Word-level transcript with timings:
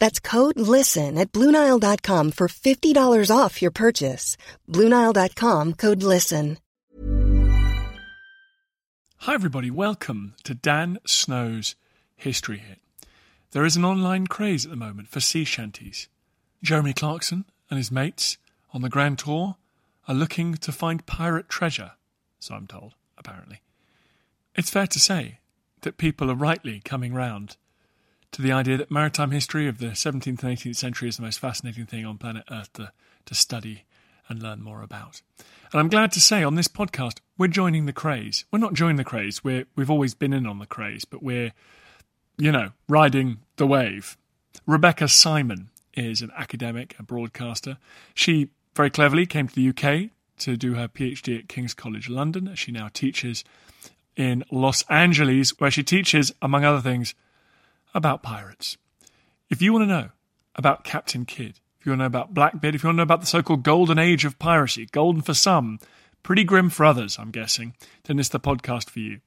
That's 0.00 0.18
code 0.18 0.58
LISTEN 0.58 1.16
at 1.16 1.30
Bluenile.com 1.30 2.32
for 2.32 2.48
$50 2.48 3.30
off 3.30 3.62
your 3.62 3.70
purchase. 3.70 4.36
Bluenile.com 4.68 5.74
code 5.74 6.02
LISTEN. 6.02 6.56
Hi, 9.24 9.34
everybody. 9.34 9.70
Welcome 9.70 10.32
to 10.44 10.54
Dan 10.54 10.98
Snow's 11.04 11.76
History 12.16 12.56
Hit. 12.56 12.80
There 13.50 13.66
is 13.66 13.76
an 13.76 13.84
online 13.84 14.26
craze 14.26 14.64
at 14.64 14.70
the 14.70 14.76
moment 14.76 15.08
for 15.08 15.20
sea 15.20 15.44
shanties. 15.44 16.08
Jeremy 16.62 16.94
Clarkson 16.94 17.44
and 17.68 17.76
his 17.76 17.92
mates 17.92 18.38
on 18.72 18.80
the 18.80 18.88
Grand 18.88 19.18
Tour 19.18 19.56
are 20.08 20.14
looking 20.14 20.54
to 20.54 20.72
find 20.72 21.04
pirate 21.04 21.50
treasure, 21.50 21.92
so 22.38 22.54
I'm 22.54 22.66
told, 22.66 22.94
apparently. 23.18 23.60
It's 24.54 24.70
fair 24.70 24.86
to 24.86 24.98
say 24.98 25.40
that 25.82 25.98
people 25.98 26.30
are 26.30 26.34
rightly 26.34 26.80
coming 26.82 27.12
round 27.12 27.56
to 28.32 28.42
the 28.42 28.52
idea 28.52 28.76
that 28.76 28.90
maritime 28.90 29.30
history 29.30 29.66
of 29.66 29.78
the 29.78 29.88
17th 29.88 30.26
and 30.26 30.56
18th 30.56 30.76
century 30.76 31.08
is 31.08 31.16
the 31.16 31.22
most 31.22 31.38
fascinating 31.38 31.86
thing 31.86 32.04
on 32.04 32.18
planet 32.18 32.44
Earth 32.50 32.72
to, 32.74 32.92
to 33.26 33.34
study 33.34 33.84
and 34.28 34.42
learn 34.42 34.62
more 34.62 34.82
about. 34.82 35.22
And 35.72 35.80
I'm 35.80 35.88
glad 35.88 36.12
to 36.12 36.20
say 36.20 36.42
on 36.42 36.54
this 36.54 36.68
podcast, 36.68 37.18
we're 37.36 37.48
joining 37.48 37.86
the 37.86 37.92
craze. 37.92 38.44
We're 38.52 38.58
not 38.58 38.74
joining 38.74 38.96
the 38.96 39.04
craze, 39.04 39.42
we're, 39.42 39.66
we've 39.76 39.90
always 39.90 40.14
been 40.14 40.32
in 40.32 40.46
on 40.46 40.58
the 40.58 40.66
craze, 40.66 41.04
but 41.04 41.22
we're, 41.22 41.52
you 42.38 42.52
know, 42.52 42.70
riding 42.88 43.38
the 43.56 43.66
wave. 43.66 44.16
Rebecca 44.66 45.08
Simon 45.08 45.70
is 45.94 46.22
an 46.22 46.30
academic, 46.36 46.96
a 46.98 47.02
broadcaster. 47.02 47.78
She 48.14 48.50
very 48.74 48.90
cleverly 48.90 49.26
came 49.26 49.48
to 49.48 49.54
the 49.54 49.68
UK 49.68 50.10
to 50.38 50.56
do 50.56 50.74
her 50.74 50.88
PhD 50.88 51.38
at 51.38 51.48
King's 51.48 51.74
College 51.74 52.08
London. 52.08 52.54
She 52.54 52.72
now 52.72 52.88
teaches 52.92 53.44
in 54.16 54.44
Los 54.50 54.82
Angeles, 54.88 55.58
where 55.58 55.70
she 55.70 55.82
teaches, 55.82 56.32
among 56.42 56.64
other 56.64 56.80
things, 56.80 57.14
about 57.94 58.22
pirates. 58.22 58.76
If 59.48 59.60
you 59.60 59.72
want 59.72 59.82
to 59.82 59.86
know 59.86 60.10
about 60.54 60.84
Captain 60.84 61.24
Kidd, 61.24 61.60
if 61.80 61.86
you 61.86 61.92
want 61.92 62.00
to 62.00 62.02
know 62.02 62.06
about 62.06 62.34
Blackbeard, 62.34 62.74
if 62.74 62.82
you 62.82 62.88
want 62.88 62.96
to 62.96 62.98
know 62.98 63.04
about 63.04 63.20
the 63.20 63.26
so 63.26 63.42
called 63.42 63.62
golden 63.62 63.98
age 63.98 64.24
of 64.24 64.38
piracy, 64.38 64.86
golden 64.86 65.22
for 65.22 65.34
some, 65.34 65.78
pretty 66.22 66.44
grim 66.44 66.70
for 66.70 66.84
others, 66.84 67.18
I'm 67.18 67.30
guessing, 67.30 67.74
then 68.04 68.16
this 68.16 68.26
is 68.26 68.30
the 68.30 68.40
podcast 68.40 68.90
for 68.90 69.00
you. 69.00 69.20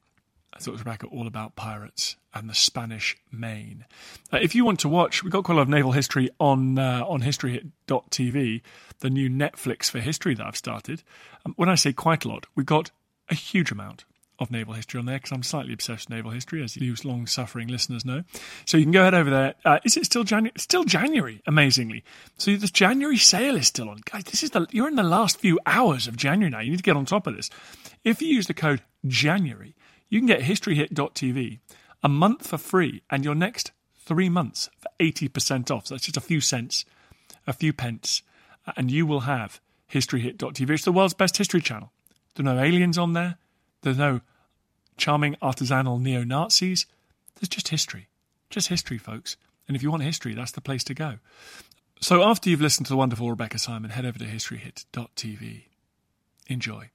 I 0.54 0.60
thought 0.60 0.78
Rebecca 0.78 1.08
all 1.08 1.26
about 1.26 1.56
pirates 1.56 2.16
and 2.34 2.48
the 2.48 2.54
Spanish 2.54 3.18
Main. 3.32 3.86
Uh, 4.32 4.38
if 4.42 4.54
you 4.54 4.64
want 4.64 4.80
to 4.82 4.90
watch, 4.90 5.24
we've 5.24 5.32
got 5.32 5.44
quite 5.44 5.56
a 5.56 5.58
lot 5.58 5.64
of 5.64 5.70
naval 5.70 5.94
history 5.94 6.30
on 6.40 6.78
uh, 6.78 7.04
on 7.08 7.22
historyhit.tv, 7.22 8.62
the 9.00 9.10
new 9.10 9.30
Netflix 9.30 9.90
for 9.90 10.00
history 10.00 10.36
that 10.36 10.46
I've 10.46 10.58
started. 10.58 11.04
Um, 11.46 11.54
when 11.58 11.70
I 11.70 11.76
say 11.76 11.92
quite 11.92 12.24
a 12.24 12.28
lot, 12.28 12.46
we've 12.56 12.66
got 12.66 12.92
a 13.30 13.36
huge 13.36 13.72
amount 13.72 14.06
of 14.40 14.52
naval 14.52 14.74
history 14.74 15.00
on 15.00 15.06
there 15.06 15.18
because 15.18 15.32
I'm 15.32 15.44
slightly 15.44 15.74
obsessed 15.74 16.10
with 16.10 16.16
naval 16.16 16.32
history, 16.32 16.64
as 16.64 16.76
you 16.76 16.96
long 17.04 17.28
suffering 17.28 17.68
listeners 17.68 18.04
know. 18.06 18.24
So 18.66 18.78
you 18.78 18.84
can 18.84 18.92
go 18.92 19.02
ahead 19.02 19.14
over 19.14 19.30
there. 19.30 19.56
Uh, 19.64 19.80
is 19.84 19.96
it 19.98 20.06
still 20.06 20.24
January? 20.24 20.54
Still 20.58 20.84
January, 20.84 21.42
amazingly. 21.46 22.04
So 22.38 22.56
the 22.56 22.68
January 22.68 23.18
sale 23.18 23.56
is 23.56 23.68
still 23.68 23.90
on. 23.90 24.02
Guys, 24.06 24.24
this 24.26 24.44
is 24.44 24.52
the 24.52 24.68
you're 24.72 24.88
in 24.88 24.96
the 24.96 25.04
last 25.04 25.40
few 25.40 25.60
hours 25.66 26.08
of 26.08 26.18
January 26.18 26.50
now. 26.50 26.60
You 26.60 26.72
need 26.72 26.78
to 26.78 26.84
get 26.84 26.98
on 26.98 27.06
top 27.06 27.28
of 27.28 27.36
this. 27.36 27.50
If 28.04 28.22
you 28.22 28.28
use 28.28 28.48
the 28.48 28.54
code 28.54 28.82
January, 29.06 29.76
you 30.10 30.20
can 30.20 30.28
get 30.28 30.42
historyhit.tv 30.42 31.60
a 32.04 32.10
month 32.10 32.48
for 32.48 32.58
free 32.58 33.02
and 33.10 33.24
your 33.24 33.36
next 33.36 33.72
three 33.98 34.30
months 34.30 34.70
for 34.78 34.90
80% 35.00 35.72
off. 35.72 35.88
So 35.88 35.96
that's 35.96 36.06
just 36.06 36.18
a 36.18 36.22
few 36.22 36.42
cents, 36.42 36.86
a 37.48 37.54
few 37.54 37.72
pence, 37.72 38.22
and 38.76 38.92
you 38.92 39.06
will 39.06 39.22
have 39.22 39.62
historyhit.tv. 39.92 40.70
It's 40.70 40.86
the 40.86 40.92
world's 40.92 41.14
best 41.14 41.38
history 41.38 41.62
channel. 41.62 41.92
There 42.36 42.46
are 42.46 42.56
no 42.56 42.62
aliens 42.62 42.98
on 42.98 43.14
there. 43.14 43.38
There's 43.84 43.98
no 43.98 44.22
charming 44.98 45.36
artisanal 45.36 46.02
neo 46.02 46.24
Nazis. 46.24 46.86
There's 47.36 47.50
just 47.50 47.68
history. 47.68 48.08
Just 48.50 48.70
history, 48.70 48.98
folks. 48.98 49.38
And 49.68 49.78
if 49.78 49.84
you 49.84 49.92
want 49.92 50.04
history, 50.04 50.34
that's 50.34 50.52
the 50.52 50.62
place 50.62 50.84
to 50.86 50.94
go. 50.94 51.20
So 52.00 52.24
after 52.24 52.50
you've 52.50 52.62
listened 52.62 52.88
to 52.88 52.92
the 52.92 52.98
wonderful 52.98 53.30
Rebecca 53.30 53.60
Simon, 53.60 53.92
head 53.92 54.06
over 54.06 54.20
to 54.20 54.26
historyhit.tv. 54.26 55.64
Enjoy. 56.48 56.90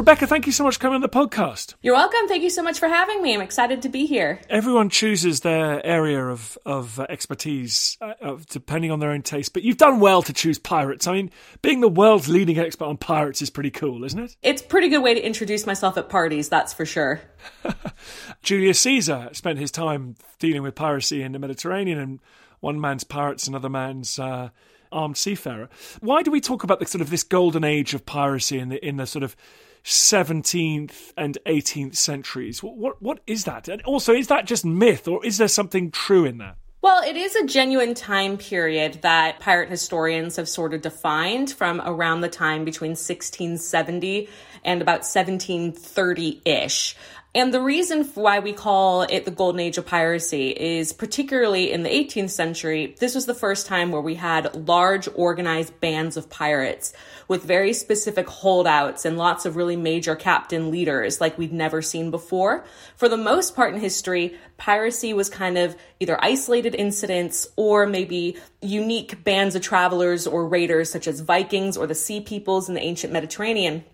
Rebecca, 0.00 0.26
thank 0.26 0.46
you 0.46 0.52
so 0.52 0.64
much 0.64 0.76
for 0.76 0.80
coming 0.80 0.94
on 0.94 1.00
the 1.02 1.10
podcast. 1.10 1.74
You're 1.82 1.92
welcome. 1.92 2.26
Thank 2.26 2.42
you 2.42 2.48
so 2.48 2.62
much 2.62 2.78
for 2.78 2.88
having 2.88 3.20
me. 3.20 3.34
I'm 3.34 3.42
excited 3.42 3.82
to 3.82 3.90
be 3.90 4.06
here. 4.06 4.40
Everyone 4.48 4.88
chooses 4.88 5.40
their 5.40 5.84
area 5.84 6.24
of, 6.24 6.56
of 6.64 6.98
expertise 6.98 7.98
uh, 8.00 8.38
depending 8.48 8.90
on 8.90 9.00
their 9.00 9.10
own 9.10 9.20
taste, 9.20 9.52
but 9.52 9.62
you've 9.62 9.76
done 9.76 10.00
well 10.00 10.22
to 10.22 10.32
choose 10.32 10.58
pirates. 10.58 11.06
I 11.06 11.12
mean, 11.12 11.30
being 11.60 11.82
the 11.82 11.88
world's 11.88 12.30
leading 12.30 12.58
expert 12.58 12.86
on 12.86 12.96
pirates 12.96 13.42
is 13.42 13.50
pretty 13.50 13.70
cool, 13.70 14.02
isn't 14.04 14.18
it? 14.18 14.36
It's 14.42 14.62
a 14.62 14.64
pretty 14.64 14.88
good 14.88 15.02
way 15.02 15.12
to 15.12 15.20
introduce 15.20 15.66
myself 15.66 15.98
at 15.98 16.08
parties, 16.08 16.48
that's 16.48 16.72
for 16.72 16.86
sure. 16.86 17.20
Julius 18.42 18.80
Caesar 18.80 19.28
spent 19.32 19.58
his 19.58 19.70
time 19.70 20.14
dealing 20.38 20.62
with 20.62 20.74
piracy 20.74 21.20
in 21.20 21.32
the 21.32 21.38
Mediterranean, 21.38 21.98
and 21.98 22.20
one 22.60 22.80
man's 22.80 23.04
pirates, 23.04 23.46
another 23.46 23.68
man's. 23.68 24.18
Uh, 24.18 24.48
armed 24.92 25.16
seafarer. 25.16 25.68
Why 26.00 26.24
do 26.24 26.32
we 26.32 26.40
talk 26.40 26.64
about 26.64 26.80
the 26.80 26.86
sort 26.86 27.00
of 27.00 27.10
this 27.10 27.22
golden 27.22 27.62
age 27.62 27.94
of 27.94 28.04
piracy 28.04 28.58
in 28.58 28.70
the 28.70 28.84
in 28.84 28.96
the 28.96 29.06
sort 29.06 29.22
of 29.22 29.36
17th 29.84 31.12
and 31.16 31.38
18th 31.46 31.96
centuries. 31.96 32.62
What, 32.62 32.76
what, 32.76 33.02
what 33.02 33.20
is 33.26 33.44
that? 33.44 33.68
And 33.68 33.82
also, 33.82 34.12
is 34.14 34.28
that 34.28 34.46
just 34.46 34.64
myth 34.64 35.08
or 35.08 35.24
is 35.24 35.38
there 35.38 35.48
something 35.48 35.90
true 35.90 36.24
in 36.24 36.38
that? 36.38 36.56
Well, 36.82 37.02
it 37.02 37.14
is 37.14 37.36
a 37.36 37.44
genuine 37.44 37.92
time 37.92 38.38
period 38.38 39.00
that 39.02 39.38
pirate 39.38 39.68
historians 39.68 40.36
have 40.36 40.48
sort 40.48 40.72
of 40.72 40.80
defined 40.80 41.52
from 41.52 41.82
around 41.82 42.22
the 42.22 42.28
time 42.30 42.64
between 42.64 42.92
1670 42.92 44.30
and 44.64 44.80
about 44.80 45.00
1730 45.00 46.40
ish. 46.46 46.96
And 47.32 47.54
the 47.54 47.60
reason 47.60 48.02
why 48.14 48.40
we 48.40 48.52
call 48.52 49.02
it 49.02 49.24
the 49.24 49.30
golden 49.30 49.60
age 49.60 49.78
of 49.78 49.86
piracy 49.86 50.50
is 50.50 50.92
particularly 50.92 51.70
in 51.70 51.84
the 51.84 51.88
18th 51.88 52.30
century, 52.30 52.96
this 52.98 53.14
was 53.14 53.26
the 53.26 53.34
first 53.34 53.66
time 53.66 53.92
where 53.92 54.00
we 54.00 54.16
had 54.16 54.66
large 54.66 55.08
organized 55.14 55.78
bands 55.78 56.16
of 56.16 56.28
pirates 56.28 56.92
with 57.28 57.44
very 57.44 57.72
specific 57.72 58.28
holdouts 58.28 59.04
and 59.04 59.16
lots 59.16 59.46
of 59.46 59.54
really 59.54 59.76
major 59.76 60.16
captain 60.16 60.72
leaders 60.72 61.20
like 61.20 61.38
we'd 61.38 61.52
never 61.52 61.80
seen 61.80 62.10
before. 62.10 62.64
For 62.96 63.08
the 63.08 63.16
most 63.16 63.54
part 63.54 63.72
in 63.72 63.80
history, 63.80 64.36
piracy 64.56 65.14
was 65.14 65.30
kind 65.30 65.56
of 65.56 65.76
either 66.00 66.18
isolated 66.20 66.74
incidents 66.74 67.46
or 67.54 67.86
maybe 67.86 68.38
unique 68.60 69.22
bands 69.22 69.54
of 69.54 69.62
travelers 69.62 70.26
or 70.26 70.48
raiders 70.48 70.90
such 70.90 71.06
as 71.06 71.20
Vikings 71.20 71.76
or 71.76 71.86
the 71.86 71.94
sea 71.94 72.20
peoples 72.20 72.68
in 72.68 72.74
the 72.74 72.82
ancient 72.82 73.12
Mediterranean. 73.12 73.84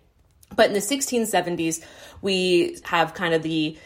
But 0.54 0.68
in 0.68 0.72
the 0.72 0.80
1670s, 0.80 1.84
we 2.22 2.78
have 2.84 3.14
kind 3.14 3.34
of 3.34 3.42
the 3.42 3.76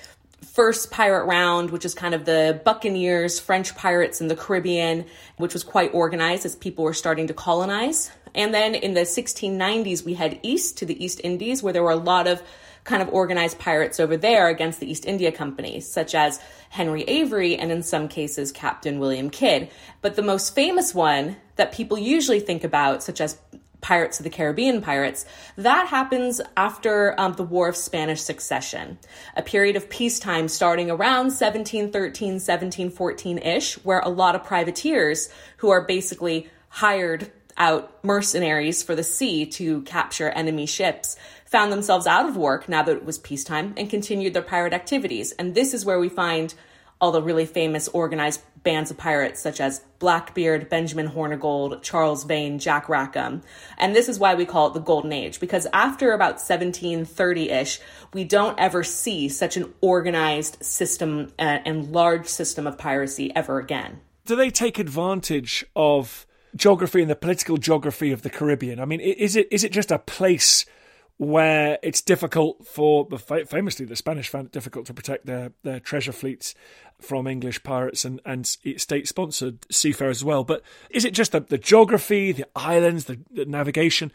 first 0.43 0.91
pirate 0.91 1.25
round, 1.25 1.71
which 1.71 1.85
is 1.85 1.95
kind 1.95 2.15
of 2.15 2.25
the 2.25 2.61
Buccaneers, 2.65 3.39
French 3.39 3.75
pirates 3.77 4.21
in 4.21 4.29
the 4.29 4.37
Caribbean, 4.37 5.05
which 5.37 5.53
was 5.53 5.65
quite 5.65 5.93
organized 5.95 6.45
as 6.45 6.57
people 6.57 6.85
were 6.85 6.95
starting 6.95 7.27
to 7.27 7.35
colonize. 7.35 8.11
And 8.35 8.55
then 8.55 8.75
in 8.75 8.95
the 8.95 9.01
1690s, 9.01 10.05
we 10.05 10.15
head 10.15 10.39
east 10.43 10.79
to 10.79 10.87
the 10.87 11.03
East 11.03 11.21
Indies, 11.25 11.63
where 11.63 11.73
there 11.73 11.83
were 11.83 11.91
a 11.91 11.97
lot 11.97 12.27
of 12.27 12.43
kind 12.85 13.03
of 13.03 13.09
organized 13.11 13.59
pirates 13.59 14.01
over 14.01 14.17
there 14.17 14.49
against 14.49 14.81
the 14.81 14.91
East 14.91 15.05
India 15.05 15.31
Company, 15.31 15.81
such 15.81 16.15
as 16.15 16.41
Henry 16.71 17.03
Avery 17.03 17.57
and 17.57 17.71
in 17.71 17.83
some 17.83 18.09
cases 18.09 18.53
Captain 18.53 18.99
William 18.99 19.31
Kidd. 19.31 19.71
But 20.01 20.17
the 20.17 20.23
most 20.23 20.55
famous 20.55 20.95
one 20.95 21.37
that 21.57 21.73
people 21.73 21.99
usually 21.99 22.41
think 22.41 22.65
about, 22.65 23.03
such 23.03 23.21
as 23.21 23.39
Pirates 23.81 24.21
of 24.21 24.25
the 24.25 24.31
Caribbean 24.31 24.81
pirates, 24.81 25.25
that 25.57 25.89
happens 25.89 26.41
after 26.57 27.19
um, 27.19 27.35
the 27.35 27.43
War 27.43 27.69
of 27.69 27.77
Spanish 27.77 28.21
Succession, 28.21 28.99
a 29.37 29.43
period 29.43 29.77
of 29.77 29.89
peacetime 29.89 30.49
starting 30.49 30.91
around 30.91 31.27
1713, 31.27 32.35
1714 32.35 33.39
ish, 33.39 33.75
where 33.85 34.01
a 34.01 34.09
lot 34.09 34.35
of 34.35 34.45
privateers 34.45 35.29
who 35.59 35.71
are 35.71 35.83
basically 35.83 36.49
hired 36.69 37.31
out 37.57 38.03
mercenaries 38.05 38.83
for 38.83 38.95
the 38.95 39.03
sea 39.03 39.45
to 39.45 39.83
capture 39.83 40.31
enemy 40.31 40.67
ships 40.67 41.17
found 41.45 41.73
themselves 41.73 42.07
out 42.07 42.29
of 42.29 42.37
work 42.37 42.69
now 42.69 42.83
that 42.83 42.97
it 42.97 43.05
was 43.05 43.19
peacetime 43.19 43.75
and 43.77 43.91
continued 43.91 44.33
their 44.33 44.43
pirate 44.43 44.73
activities. 44.73 45.33
And 45.33 45.55
this 45.55 45.75
is 45.75 45.85
where 45.85 45.99
we 45.99 46.09
find 46.09 46.55
all 47.01 47.13
the 47.13 47.23
really 47.23 47.47
famous 47.47 47.89
organized 47.89 48.43
bands 48.63 48.91
of 48.91 48.99
pirates 48.99 49.41
such 49.41 49.61
as 49.61 49.81
Blackbeard, 49.99 50.69
Benjamin 50.69 51.09
Hornigold, 51.09 51.83
Charles 51.83 52.25
Vane, 52.25 52.59
Jack 52.59 52.89
Rackham. 52.89 53.43
And 53.79 53.95
this 53.95 54.09
is 54.09 54.19
why 54.19 54.35
we 54.35 54.45
call 54.45 54.69
it 54.69 54.75
the 54.75 54.81
Golden 54.81 55.13
Age, 55.13 55.41
because 55.41 55.67
after 55.73 56.13
about 56.13 56.35
1730 56.35 57.51
ish, 57.51 57.81
we 58.13 58.25
don't 58.25 58.59
ever 58.59 58.85
see 58.85 59.29
such 59.29 59.57
an 59.57 59.73
organized 59.81 60.63
system 60.65 61.33
uh, 61.39 61.59
and 61.65 61.93
large 61.93 62.27
system 62.27 62.67
of 62.67 62.77
piracy 62.77 63.35
ever 63.35 63.59
again. 63.59 64.01
Do 64.27 64.37
they 64.37 64.51
take 64.51 64.79
advantage 64.79 65.65
of 65.75 66.27
geography 66.55 67.01
and 67.01 67.11
the 67.11 67.17
political 67.17 67.57
geography 67.57 68.13
of 68.13 68.23
the 68.23 68.31
Caribbean? 68.31 68.79
I 68.81 68.85
mean, 68.85 69.01
is 69.01 69.37
it 69.37 69.49
is 69.51 69.65
it 69.65 69.73
just 69.73 69.91
a 69.91 69.99
place 69.99 70.67
where 71.17 71.79
it's 71.83 72.01
difficult 72.01 72.67
for 72.67 73.07
famously 73.47 73.85
the 73.85 73.97
Spanish 73.97 74.29
found 74.29 74.47
it 74.47 74.53
difficult 74.53 74.87
to 74.87 74.95
protect 74.95 75.27
their 75.27 75.53
their 75.63 75.81
treasure 75.81 76.13
fleets 76.13 76.55
from 77.03 77.27
English 77.27 77.63
pirates 77.63 78.05
and 78.05 78.21
and 78.25 78.47
state 78.47 79.09
sponsored 79.09 79.67
seafarers 79.71 80.19
as 80.19 80.25
well. 80.25 80.45
But 80.45 80.63
is 80.91 81.05
it 81.05 81.15
just 81.15 81.33
the, 81.33 81.41
the 81.41 81.59
geography, 81.59 82.33
the 82.33 82.47
islands, 82.55 83.05
the, 83.07 83.19
the 83.31 83.45
navigation? 83.45 84.13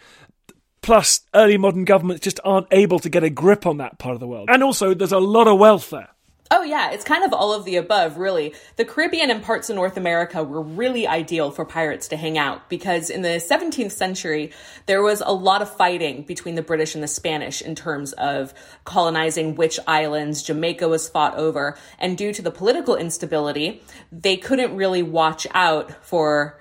Plus, 0.82 1.22
early 1.34 1.58
modern 1.58 1.84
governments 1.84 2.24
just 2.24 2.40
aren't 2.44 2.68
able 2.72 3.00
to 3.00 3.10
get 3.10 3.24
a 3.24 3.30
grip 3.30 3.66
on 3.66 3.78
that 3.78 3.98
part 3.98 4.14
of 4.14 4.20
the 4.20 4.28
world. 4.28 4.50
And 4.52 4.64
also, 4.64 4.94
there's 4.94 5.12
a 5.12 5.18
lot 5.20 5.48
of 5.48 5.58
wealth 5.58 5.90
there. 5.90 6.10
Oh, 6.52 6.62
yeah, 6.62 6.92
it's 6.92 7.04
kind 7.04 7.24
of 7.24 7.34
all 7.34 7.54
of 7.54 7.66
the 7.66 7.78
above, 7.78 8.18
really. 8.18 8.54
The 8.76 8.86
Caribbean 8.86 9.32
and 9.32 9.42
parts 9.42 9.72
of 9.72 9.76
North 9.76 9.98
America 9.98 10.44
were 10.44 10.62
really 10.62 11.08
ideal 11.08 11.50
for 11.50 11.66
pirates 11.66 12.10
to 12.10 12.18
hang 12.18 12.38
out 12.38 12.70
because 12.70 13.10
in 13.10 13.24
the 13.24 13.30
17th 13.30 13.92
century, 13.92 14.52
there 14.86 15.02
was 15.02 15.24
a 15.26 15.34
lot 15.34 15.64
of 15.64 15.76
fighting 15.76 16.22
between 16.22 16.54
the 16.54 16.62
British 16.62 16.94
and 16.94 17.04
the 17.04 17.08
Spanish 17.08 17.64
in 17.64 17.74
terms 17.74 18.14
of 18.14 18.54
colonizing 18.84 19.56
which 19.56 19.80
islands. 19.88 20.44
Jamaica 20.44 20.88
was 20.88 21.10
fought 21.10 21.36
over, 21.36 21.76
and 21.98 22.16
due 22.16 22.32
to 22.32 22.44
the 22.44 22.52
political 22.52 22.96
instability, 22.96 23.82
they 24.12 24.38
couldn't 24.38 24.76
really 24.76 25.02
watch 25.02 25.48
out 25.52 26.06
for 26.06 26.60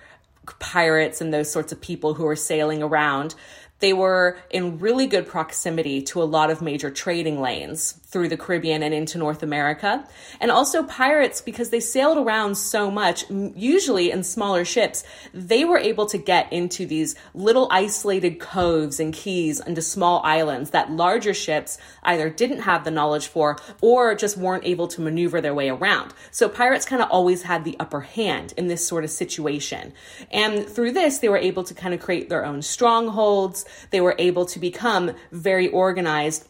pirates 0.60 1.20
and 1.20 1.32
those 1.32 1.52
sorts 1.52 1.72
of 1.72 1.80
people 1.80 2.14
who 2.14 2.24
were 2.24 2.36
sailing 2.36 2.82
around. 2.82 3.34
They 3.80 3.92
were 3.92 4.38
in 4.48 4.78
really 4.78 5.06
good 5.06 5.26
proximity 5.26 6.00
to 6.02 6.22
a 6.22 6.24
lot 6.24 6.50
of 6.50 6.62
major 6.62 6.90
trading 6.90 7.40
lanes 7.40 8.00
through 8.14 8.28
the 8.28 8.36
Caribbean 8.36 8.84
and 8.84 8.94
into 8.94 9.18
North 9.18 9.42
America. 9.42 10.06
And 10.40 10.52
also 10.52 10.84
pirates, 10.84 11.40
because 11.40 11.70
they 11.70 11.80
sailed 11.80 12.16
around 12.16 12.54
so 12.54 12.88
much, 12.88 13.28
usually 13.28 14.12
in 14.12 14.22
smaller 14.22 14.64
ships, 14.64 15.02
they 15.34 15.64
were 15.64 15.78
able 15.78 16.06
to 16.06 16.16
get 16.16 16.52
into 16.52 16.86
these 16.86 17.16
little 17.34 17.66
isolated 17.72 18.38
coves 18.38 19.00
and 19.00 19.12
keys 19.12 19.58
into 19.58 19.82
small 19.82 20.22
islands 20.24 20.70
that 20.70 20.92
larger 20.92 21.34
ships 21.34 21.76
either 22.04 22.30
didn't 22.30 22.60
have 22.60 22.84
the 22.84 22.92
knowledge 22.92 23.26
for 23.26 23.58
or 23.82 24.14
just 24.14 24.36
weren't 24.36 24.64
able 24.64 24.86
to 24.86 25.00
maneuver 25.00 25.40
their 25.40 25.52
way 25.52 25.68
around. 25.68 26.14
So 26.30 26.48
pirates 26.48 26.86
kind 26.86 27.02
of 27.02 27.10
always 27.10 27.42
had 27.42 27.64
the 27.64 27.76
upper 27.80 28.02
hand 28.02 28.54
in 28.56 28.68
this 28.68 28.86
sort 28.86 29.02
of 29.02 29.10
situation. 29.10 29.92
And 30.30 30.68
through 30.68 30.92
this, 30.92 31.18
they 31.18 31.28
were 31.28 31.36
able 31.36 31.64
to 31.64 31.74
kind 31.74 31.92
of 31.92 31.98
create 31.98 32.28
their 32.28 32.46
own 32.46 32.62
strongholds 32.62 33.64
they 33.90 34.00
were 34.00 34.14
able 34.18 34.46
to 34.46 34.60
become 34.60 35.12
very 35.32 35.68
organized. 35.68 36.48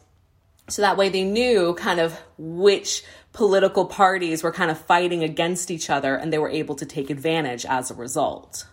So 0.67 0.81
that 0.81 0.97
way 0.97 1.09
they 1.09 1.23
knew 1.23 1.75
kind 1.75 1.99
of 1.99 2.19
which 2.37 3.03
political 3.33 3.85
parties 3.85 4.41
were 4.41 4.51
kind 4.51 4.71
of 4.71 4.79
fighting 4.79 5.23
against 5.23 5.69
each 5.69 5.89
other 5.89 6.15
and 6.15 6.31
they 6.33 6.39
were 6.39 6.49
able 6.49 6.75
to 6.75 6.85
take 6.85 7.09
advantage 7.09 7.65
as 7.65 7.91
a 7.91 7.93
result. 7.93 8.65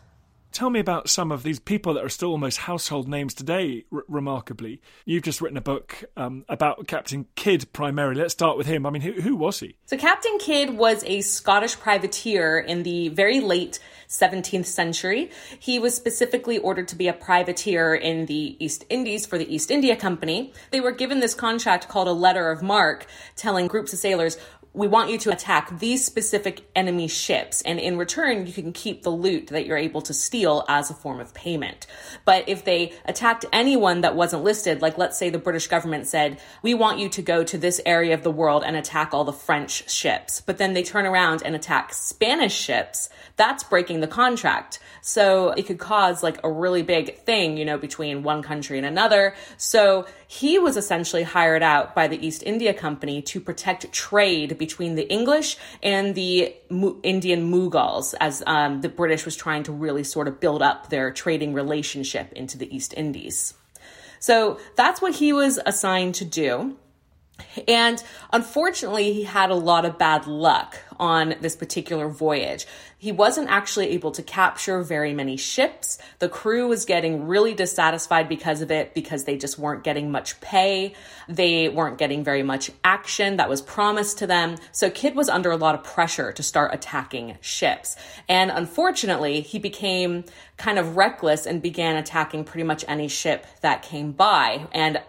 Tell 0.52 0.68
me 0.68 0.80
about 0.80 1.08
some 1.08 1.32
of 1.32 1.44
these 1.44 1.58
people 1.58 1.94
that 1.94 2.04
are 2.04 2.10
still 2.10 2.30
almost 2.30 2.58
household 2.58 3.08
names 3.08 3.32
today, 3.32 3.84
r- 3.90 4.04
remarkably. 4.06 4.82
You've 5.06 5.22
just 5.22 5.40
written 5.40 5.56
a 5.56 5.62
book 5.62 6.04
um, 6.14 6.44
about 6.46 6.86
Captain 6.86 7.26
Kidd 7.36 7.72
primarily. 7.72 8.20
Let's 8.20 8.34
start 8.34 8.58
with 8.58 8.66
him. 8.66 8.84
I 8.84 8.90
mean, 8.90 9.00
who, 9.00 9.12
who 9.12 9.34
was 9.34 9.60
he? 9.60 9.76
So, 9.86 9.96
Captain 9.96 10.38
Kidd 10.38 10.76
was 10.76 11.04
a 11.04 11.22
Scottish 11.22 11.78
privateer 11.78 12.58
in 12.58 12.82
the 12.82 13.08
very 13.08 13.40
late 13.40 13.78
17th 14.08 14.66
century. 14.66 15.30
He 15.58 15.78
was 15.78 15.94
specifically 15.94 16.58
ordered 16.58 16.88
to 16.88 16.96
be 16.96 17.08
a 17.08 17.14
privateer 17.14 17.94
in 17.94 18.26
the 18.26 18.62
East 18.62 18.84
Indies 18.90 19.24
for 19.24 19.38
the 19.38 19.52
East 19.52 19.70
India 19.70 19.96
Company. 19.96 20.52
They 20.70 20.82
were 20.82 20.92
given 20.92 21.20
this 21.20 21.34
contract 21.34 21.88
called 21.88 22.08
a 22.08 22.12
letter 22.12 22.50
of 22.50 22.62
marque, 22.62 23.06
telling 23.36 23.68
groups 23.68 23.94
of 23.94 23.98
sailors, 23.98 24.36
we 24.74 24.88
want 24.88 25.10
you 25.10 25.18
to 25.18 25.30
attack 25.30 25.78
these 25.78 26.04
specific 26.04 26.62
enemy 26.74 27.06
ships, 27.06 27.60
and 27.62 27.78
in 27.78 27.98
return, 27.98 28.46
you 28.46 28.52
can 28.52 28.72
keep 28.72 29.02
the 29.02 29.10
loot 29.10 29.48
that 29.48 29.66
you're 29.66 29.76
able 29.76 30.00
to 30.02 30.14
steal 30.14 30.64
as 30.68 30.90
a 30.90 30.94
form 30.94 31.20
of 31.20 31.34
payment. 31.34 31.86
But 32.24 32.48
if 32.48 32.64
they 32.64 32.94
attacked 33.04 33.44
anyone 33.52 34.00
that 34.00 34.16
wasn't 34.16 34.44
listed, 34.44 34.80
like 34.80 34.96
let's 34.96 35.18
say 35.18 35.28
the 35.28 35.38
British 35.38 35.66
government 35.66 36.06
said, 36.06 36.40
we 36.62 36.72
want 36.72 36.98
you 36.98 37.10
to 37.10 37.22
go 37.22 37.44
to 37.44 37.58
this 37.58 37.82
area 37.84 38.14
of 38.14 38.22
the 38.22 38.30
world 38.30 38.62
and 38.64 38.74
attack 38.76 39.12
all 39.12 39.24
the 39.24 39.32
French 39.32 39.90
ships, 39.90 40.40
but 40.40 40.56
then 40.56 40.72
they 40.72 40.82
turn 40.82 41.04
around 41.04 41.42
and 41.44 41.54
attack 41.54 41.92
Spanish 41.92 42.54
ships, 42.54 43.10
that's 43.36 43.64
breaking 43.64 44.00
the 44.00 44.06
contract. 44.06 44.78
So 45.02 45.50
it 45.50 45.66
could 45.66 45.78
cause 45.78 46.22
like 46.22 46.38
a 46.44 46.50
really 46.50 46.82
big 46.82 47.18
thing, 47.18 47.56
you 47.56 47.64
know, 47.64 47.76
between 47.76 48.22
one 48.22 48.42
country 48.42 48.78
and 48.78 48.86
another. 48.86 49.34
So 49.56 50.06
he 50.32 50.58
was 50.58 50.78
essentially 50.78 51.24
hired 51.24 51.62
out 51.62 51.94
by 51.94 52.08
the 52.08 52.26
East 52.26 52.42
India 52.46 52.72
Company 52.72 53.20
to 53.20 53.38
protect 53.38 53.92
trade 53.92 54.56
between 54.56 54.94
the 54.94 55.06
English 55.12 55.58
and 55.82 56.14
the 56.14 56.54
Indian 57.02 57.52
Mughals 57.52 58.14
as 58.18 58.42
um, 58.46 58.80
the 58.80 58.88
British 58.88 59.26
was 59.26 59.36
trying 59.36 59.62
to 59.64 59.72
really 59.72 60.02
sort 60.02 60.28
of 60.28 60.40
build 60.40 60.62
up 60.62 60.88
their 60.88 61.12
trading 61.12 61.52
relationship 61.52 62.32
into 62.32 62.56
the 62.56 62.74
East 62.74 62.94
Indies. 62.96 63.52
So 64.20 64.58
that's 64.74 65.02
what 65.02 65.16
he 65.16 65.34
was 65.34 65.60
assigned 65.66 66.14
to 66.14 66.24
do. 66.24 66.78
And 67.68 68.02
unfortunately, 68.32 69.12
he 69.12 69.24
had 69.24 69.50
a 69.50 69.54
lot 69.54 69.84
of 69.84 69.98
bad 69.98 70.26
luck 70.26 70.78
on 70.98 71.34
this 71.40 71.56
particular 71.56 72.08
voyage. 72.08 72.66
He 72.96 73.10
wasn't 73.10 73.50
actually 73.50 73.88
able 73.90 74.12
to 74.12 74.22
capture 74.22 74.80
very 74.82 75.12
many 75.12 75.36
ships. 75.36 75.98
The 76.20 76.28
crew 76.28 76.68
was 76.68 76.84
getting 76.84 77.26
really 77.26 77.52
dissatisfied 77.52 78.28
because 78.28 78.60
of 78.60 78.70
it 78.70 78.94
because 78.94 79.24
they 79.24 79.36
just 79.36 79.58
weren't 79.58 79.82
getting 79.82 80.12
much 80.12 80.40
pay. 80.40 80.94
They 81.28 81.68
weren't 81.68 81.98
getting 81.98 82.22
very 82.22 82.44
much 82.44 82.70
action 82.84 83.38
that 83.38 83.48
was 83.48 83.60
promised 83.60 84.18
to 84.18 84.28
them. 84.28 84.56
So 84.70 84.88
Kidd 84.88 85.16
was 85.16 85.28
under 85.28 85.50
a 85.50 85.56
lot 85.56 85.74
of 85.74 85.82
pressure 85.82 86.30
to 86.30 86.42
start 86.44 86.72
attacking 86.72 87.38
ships. 87.40 87.96
And 88.28 88.52
unfortunately, 88.52 89.40
he 89.40 89.58
became 89.58 90.24
kind 90.56 90.78
of 90.78 90.96
reckless 90.96 91.46
and 91.46 91.60
began 91.60 91.96
attacking 91.96 92.44
pretty 92.44 92.64
much 92.64 92.84
any 92.86 93.08
ship 93.08 93.44
that 93.62 93.82
came 93.82 94.12
by. 94.12 94.68
And 94.70 95.02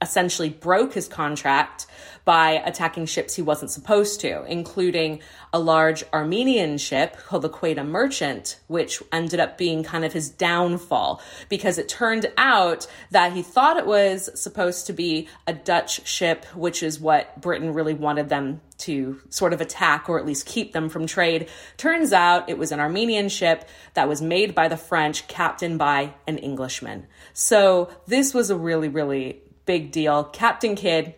essentially 0.00 0.50
broke 0.50 0.94
his 0.94 1.08
contract 1.08 1.86
by 2.24 2.50
attacking 2.66 3.06
ships 3.06 3.34
he 3.34 3.42
wasn't 3.42 3.70
supposed 3.70 4.20
to, 4.20 4.44
including 4.44 5.18
a 5.52 5.58
large 5.58 6.04
Armenian 6.12 6.76
ship 6.76 7.16
called 7.26 7.40
the 7.40 7.48
Quedagh 7.48 7.86
Merchant, 7.86 8.60
which 8.66 9.02
ended 9.10 9.40
up 9.40 9.56
being 9.56 9.82
kind 9.82 10.04
of 10.04 10.12
his 10.12 10.28
downfall 10.28 11.22
because 11.48 11.78
it 11.78 11.88
turned 11.88 12.30
out 12.36 12.86
that 13.12 13.32
he 13.32 13.40
thought 13.40 13.78
it 13.78 13.86
was 13.86 14.28
supposed 14.38 14.86
to 14.86 14.92
be 14.92 15.26
a 15.46 15.54
Dutch 15.54 16.06
ship, 16.06 16.44
which 16.54 16.82
is 16.82 17.00
what 17.00 17.40
Britain 17.40 17.72
really 17.72 17.94
wanted 17.94 18.28
them 18.28 18.60
to 18.76 19.20
sort 19.30 19.54
of 19.54 19.60
attack 19.60 20.08
or 20.08 20.18
at 20.18 20.26
least 20.26 20.46
keep 20.46 20.72
them 20.72 20.90
from 20.90 21.06
trade. 21.06 21.48
Turns 21.78 22.12
out 22.12 22.50
it 22.50 22.58
was 22.58 22.72
an 22.72 22.78
Armenian 22.78 23.30
ship 23.30 23.66
that 23.94 24.06
was 24.06 24.20
made 24.20 24.54
by 24.54 24.68
the 24.68 24.76
French, 24.76 25.26
captained 25.28 25.78
by 25.78 26.12
an 26.26 26.36
Englishman. 26.36 27.06
So 27.32 27.90
this 28.06 28.34
was 28.34 28.50
a 28.50 28.56
really, 28.56 28.88
really 28.88 29.42
big 29.68 29.92
deal. 29.92 30.24
Captain 30.24 30.74
Kidd 30.74 31.14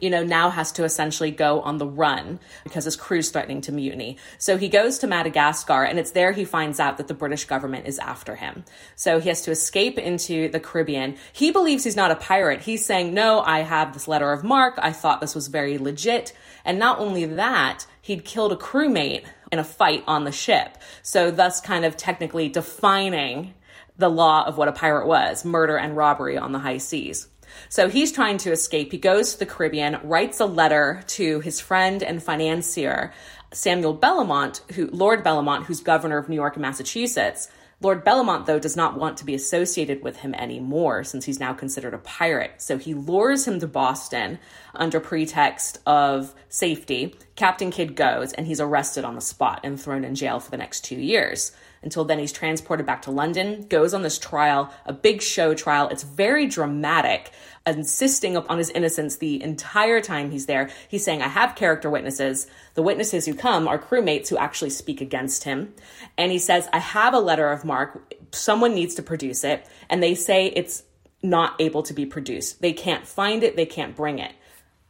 you 0.00 0.10
know, 0.10 0.22
now 0.22 0.50
has 0.50 0.72
to 0.72 0.84
essentially 0.84 1.30
go 1.30 1.60
on 1.62 1.78
the 1.78 1.86
run 1.86 2.38
because 2.64 2.84
his 2.84 2.96
crew's 2.96 3.30
threatening 3.30 3.62
to 3.62 3.72
mutiny. 3.72 4.16
So 4.38 4.56
he 4.56 4.68
goes 4.68 4.98
to 4.98 5.06
Madagascar 5.06 5.82
and 5.82 5.98
it's 5.98 6.12
there 6.12 6.32
he 6.32 6.44
finds 6.44 6.78
out 6.78 6.98
that 6.98 7.08
the 7.08 7.14
British 7.14 7.46
government 7.46 7.86
is 7.86 7.98
after 7.98 8.36
him. 8.36 8.64
So 8.94 9.20
he 9.20 9.28
has 9.28 9.42
to 9.42 9.50
escape 9.50 9.98
into 9.98 10.48
the 10.48 10.60
Caribbean. 10.60 11.16
He 11.32 11.50
believes 11.50 11.82
he's 11.82 11.96
not 11.96 12.10
a 12.10 12.16
pirate. 12.16 12.60
He's 12.60 12.84
saying, 12.84 13.12
no, 13.12 13.40
I 13.40 13.60
have 13.60 13.92
this 13.92 14.06
letter 14.06 14.32
of 14.32 14.44
marque. 14.44 14.78
I 14.78 14.92
thought 14.92 15.20
this 15.20 15.34
was 15.34 15.48
very 15.48 15.78
legit. 15.78 16.32
And 16.64 16.78
not 16.78 17.00
only 17.00 17.24
that, 17.24 17.86
he'd 18.02 18.24
killed 18.24 18.52
a 18.52 18.56
crewmate 18.56 19.24
in 19.50 19.58
a 19.58 19.64
fight 19.64 20.04
on 20.06 20.24
the 20.24 20.32
ship. 20.32 20.78
So 21.02 21.30
thus 21.30 21.60
kind 21.60 21.84
of 21.84 21.96
technically 21.96 22.48
defining 22.48 23.54
the 23.96 24.08
law 24.08 24.44
of 24.46 24.56
what 24.56 24.68
a 24.68 24.72
pirate 24.72 25.06
was, 25.06 25.44
murder 25.44 25.76
and 25.76 25.96
robbery 25.96 26.38
on 26.38 26.52
the 26.52 26.58
high 26.58 26.78
seas. 26.78 27.28
So 27.68 27.88
he's 27.88 28.12
trying 28.12 28.38
to 28.38 28.52
escape. 28.52 28.92
He 28.92 28.98
goes 28.98 29.32
to 29.32 29.38
the 29.38 29.46
Caribbean, 29.46 29.98
writes 30.02 30.40
a 30.40 30.46
letter 30.46 31.02
to 31.08 31.40
his 31.40 31.60
friend 31.60 32.02
and 32.02 32.22
financier, 32.22 33.12
Samuel 33.52 33.96
Bellomont, 33.96 34.60
who 34.72 34.88
Lord 34.88 35.24
Bellomont, 35.24 35.64
who's 35.64 35.80
governor 35.80 36.18
of 36.18 36.28
New 36.28 36.36
York 36.36 36.56
and 36.56 36.62
Massachusetts. 36.62 37.48
Lord 37.82 38.04
Bellomont, 38.04 38.46
though, 38.46 38.60
does 38.60 38.76
not 38.76 38.96
want 38.96 39.16
to 39.16 39.24
be 39.24 39.34
associated 39.34 40.04
with 40.04 40.18
him 40.18 40.34
anymore 40.34 41.02
since 41.02 41.24
he's 41.24 41.40
now 41.40 41.52
considered 41.52 41.94
a 41.94 41.98
pirate. 41.98 42.52
So 42.58 42.78
he 42.78 42.94
lures 42.94 43.46
him 43.46 43.58
to 43.58 43.66
Boston 43.66 44.38
under 44.72 45.00
pretext 45.00 45.80
of 45.84 46.32
safety. 46.48 47.16
Captain 47.34 47.72
Kidd 47.72 47.96
goes 47.96 48.32
and 48.34 48.46
he's 48.46 48.60
arrested 48.60 49.04
on 49.04 49.16
the 49.16 49.20
spot 49.20 49.60
and 49.64 49.80
thrown 49.80 50.04
in 50.04 50.14
jail 50.14 50.38
for 50.38 50.52
the 50.52 50.56
next 50.56 50.84
two 50.84 50.94
years. 50.94 51.50
Until 51.82 52.04
then, 52.04 52.18
he's 52.18 52.32
transported 52.32 52.86
back 52.86 53.02
to 53.02 53.10
London, 53.10 53.66
goes 53.68 53.92
on 53.92 54.02
this 54.02 54.18
trial, 54.18 54.72
a 54.86 54.92
big 54.92 55.20
show 55.20 55.52
trial. 55.52 55.88
It's 55.88 56.04
very 56.04 56.46
dramatic, 56.46 57.32
insisting 57.66 58.36
upon 58.36 58.58
his 58.58 58.70
innocence 58.70 59.16
the 59.16 59.42
entire 59.42 60.00
time 60.00 60.30
he's 60.30 60.46
there. 60.46 60.70
He's 60.88 61.04
saying, 61.04 61.22
I 61.22 61.28
have 61.28 61.56
character 61.56 61.90
witnesses. 61.90 62.46
The 62.74 62.82
witnesses 62.82 63.26
who 63.26 63.34
come 63.34 63.66
are 63.66 63.78
crewmates 63.78 64.28
who 64.28 64.36
actually 64.36 64.70
speak 64.70 65.00
against 65.00 65.44
him. 65.44 65.74
And 66.16 66.30
he 66.30 66.38
says, 66.38 66.68
I 66.72 66.78
have 66.78 67.14
a 67.14 67.20
letter 67.20 67.50
of 67.50 67.64
marque. 67.64 68.14
Someone 68.32 68.74
needs 68.74 68.94
to 68.94 69.02
produce 69.02 69.42
it. 69.42 69.66
And 69.90 70.02
they 70.02 70.14
say 70.14 70.46
it's 70.46 70.84
not 71.22 71.60
able 71.60 71.82
to 71.84 71.94
be 71.94 72.06
produced. 72.06 72.60
They 72.62 72.72
can't 72.72 73.06
find 73.06 73.42
it, 73.42 73.56
they 73.56 73.66
can't 73.66 73.96
bring 73.96 74.18
it. 74.18 74.32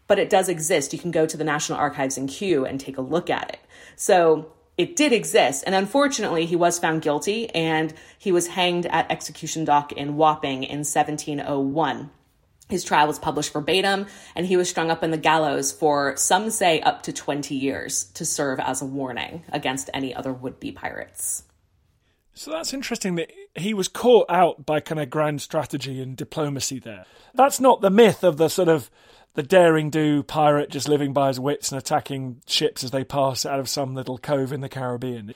But 0.07 0.19
it 0.19 0.29
does 0.29 0.49
exist. 0.49 0.93
You 0.93 0.99
can 0.99 1.11
go 1.11 1.25
to 1.25 1.37
the 1.37 1.45
National 1.45 1.79
Archives 1.79 2.19
in 2.19 2.27
Kew 2.27 2.67
and 2.67 2.79
take 2.79 2.99
a 2.99 3.03
look 3.03 3.31
at 3.31 3.51
it. 3.51 3.61
So 3.97 4.53
it 4.77 4.97
did 4.97 5.13
exist. 5.13 5.65
And 5.67 5.75
unfortunately, 5.75 6.47
he 6.47 6.57
was 6.57 6.79
found 6.79 7.03
guilty 7.03 7.51
and 7.51 7.93
he 8.19 8.33
was 8.33 8.49
hanged 8.49 8.87
at 8.87 9.11
execution 9.11 9.65
dock 9.65 9.93
in 9.93 10.17
Wapping 10.17 10.65
in 10.65 10.79
1701. 10.79 12.11
His 12.69 12.85
trial 12.85 13.07
was 13.07 13.19
published 13.19 13.53
verbatim, 13.53 14.07
and 14.35 14.47
he 14.47 14.57
was 14.57 14.71
strung 14.71 14.91
up 14.91 15.05
in 15.05 15.11
the 15.11 15.19
gallows 15.19 15.71
for 15.71 16.17
some 16.17 16.49
say 16.49 16.81
up 16.81 17.03
to 17.03 17.13
20 17.13 17.55
years 17.55 18.05
to 18.15 18.25
serve 18.25 18.59
as 18.61 18.81
a 18.81 18.87
warning 18.87 19.45
against 19.53 19.91
any 19.93 20.15
other 20.15 20.33
would 20.33 20.59
be 20.59 20.73
pirates. 20.73 21.43
So 22.33 22.51
that's 22.51 22.73
interesting 22.73 23.17
that 23.17 23.31
he 23.55 23.75
was 23.75 23.89
caught 23.89 24.31
out 24.31 24.65
by 24.65 24.81
kind 24.81 25.01
of 25.01 25.11
grand 25.11 25.43
strategy 25.43 26.01
and 26.01 26.17
diplomacy 26.17 26.79
there. 26.79 27.05
That's 27.35 27.61
not 27.61 27.83
the 27.83 27.91
myth 27.91 28.25
of 28.25 28.39
the 28.39 28.49
sort 28.49 28.69
of 28.69 28.91
the 29.35 29.43
daring 29.43 29.91
do 29.91 30.23
pirate 30.23 30.71
just 30.71 30.89
living 30.89 31.13
by 31.13 31.29
his 31.29 31.41
wits 31.41 31.73
and 31.73 31.79
attacking 31.79 32.43
ships 32.47 32.85
as 32.85 32.91
they 32.91 33.05
pass 33.05 33.47
out 33.47 33.61
of 33.61 33.69
some 33.69 33.95
little 33.95 34.19
cove 34.19 34.53
in 34.53 34.61
the 34.61 34.69
Caribbean. 34.69 35.35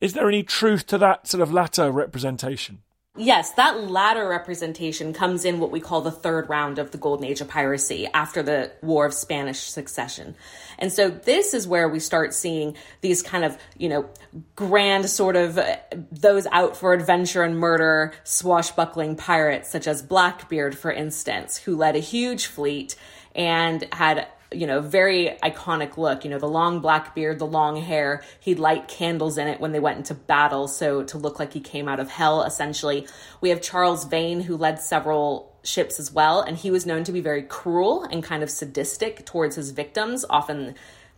Is 0.00 0.14
there 0.14 0.28
any 0.28 0.42
truth 0.42 0.86
to 0.86 0.98
that 0.98 1.26
sort 1.26 1.42
of 1.42 1.52
latter 1.52 1.90
representation? 1.90 2.82
Yes, 3.18 3.52
that 3.52 3.88
latter 3.90 4.28
representation 4.28 5.14
comes 5.14 5.46
in 5.46 5.58
what 5.58 5.70
we 5.70 5.80
call 5.80 6.02
the 6.02 6.10
third 6.10 6.50
round 6.50 6.78
of 6.78 6.90
the 6.90 6.98
Golden 6.98 7.24
Age 7.24 7.40
of 7.40 7.48
piracy 7.48 8.06
after 8.06 8.42
the 8.42 8.70
War 8.82 9.06
of 9.06 9.14
Spanish 9.14 9.60
Succession. 9.60 10.34
And 10.78 10.92
so 10.92 11.08
this 11.08 11.54
is 11.54 11.66
where 11.66 11.88
we 11.88 11.98
start 11.98 12.34
seeing 12.34 12.76
these 13.00 13.22
kind 13.22 13.44
of, 13.44 13.56
you 13.78 13.88
know, 13.88 14.10
grand 14.54 15.08
sort 15.08 15.36
of 15.36 15.56
uh, 15.56 15.76
those 16.12 16.46
out 16.52 16.76
for 16.76 16.92
adventure 16.92 17.42
and 17.42 17.58
murder, 17.58 18.12
swashbuckling 18.24 19.16
pirates, 19.16 19.70
such 19.70 19.86
as 19.86 20.02
Blackbeard, 20.02 20.76
for 20.76 20.92
instance, 20.92 21.56
who 21.56 21.74
led 21.74 21.96
a 21.96 22.00
huge 22.00 22.46
fleet 22.46 22.96
and 23.34 23.88
had 23.92 24.28
you 24.52 24.66
know, 24.66 24.80
very 24.80 25.36
iconic 25.42 25.96
look. 25.96 26.24
You 26.24 26.30
know, 26.30 26.38
the 26.38 26.48
long 26.48 26.80
black 26.80 27.14
beard, 27.14 27.38
the 27.38 27.46
long 27.46 27.76
hair. 27.76 28.22
He'd 28.40 28.58
light 28.58 28.88
candles 28.88 29.38
in 29.38 29.48
it 29.48 29.60
when 29.60 29.72
they 29.72 29.80
went 29.80 29.98
into 29.98 30.14
battle, 30.14 30.68
so 30.68 31.02
to 31.04 31.18
look 31.18 31.38
like 31.38 31.52
he 31.52 31.60
came 31.60 31.88
out 31.88 32.00
of 32.00 32.10
hell, 32.10 32.42
essentially. 32.42 33.06
We 33.40 33.50
have 33.50 33.60
Charles 33.60 34.04
Vane, 34.04 34.40
who 34.40 34.56
led 34.56 34.80
several 34.80 35.56
ships 35.64 35.98
as 35.98 36.12
well, 36.12 36.40
and 36.40 36.56
he 36.56 36.70
was 36.70 36.86
known 36.86 37.04
to 37.04 37.12
be 37.12 37.20
very 37.20 37.42
cruel 37.42 38.04
and 38.04 38.22
kind 38.22 38.42
of 38.42 38.50
sadistic 38.50 39.26
towards 39.26 39.56
his 39.56 39.72
victims, 39.72 40.24
often 40.30 40.74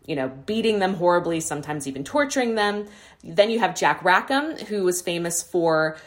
you 0.09 0.17
know, 0.17 0.29
beating 0.29 0.79
them 0.79 0.95
horribly, 0.95 1.39
sometimes 1.39 1.87
even 1.87 2.03
torturing 2.03 2.55
them. 2.55 2.87
Then 3.23 3.51
you 3.51 3.59
have 3.59 3.77
Jack 3.77 4.03
Rackham, 4.03 4.57
who 4.57 4.83
was 4.83 5.03
famous 5.03 5.43
for 5.43 5.99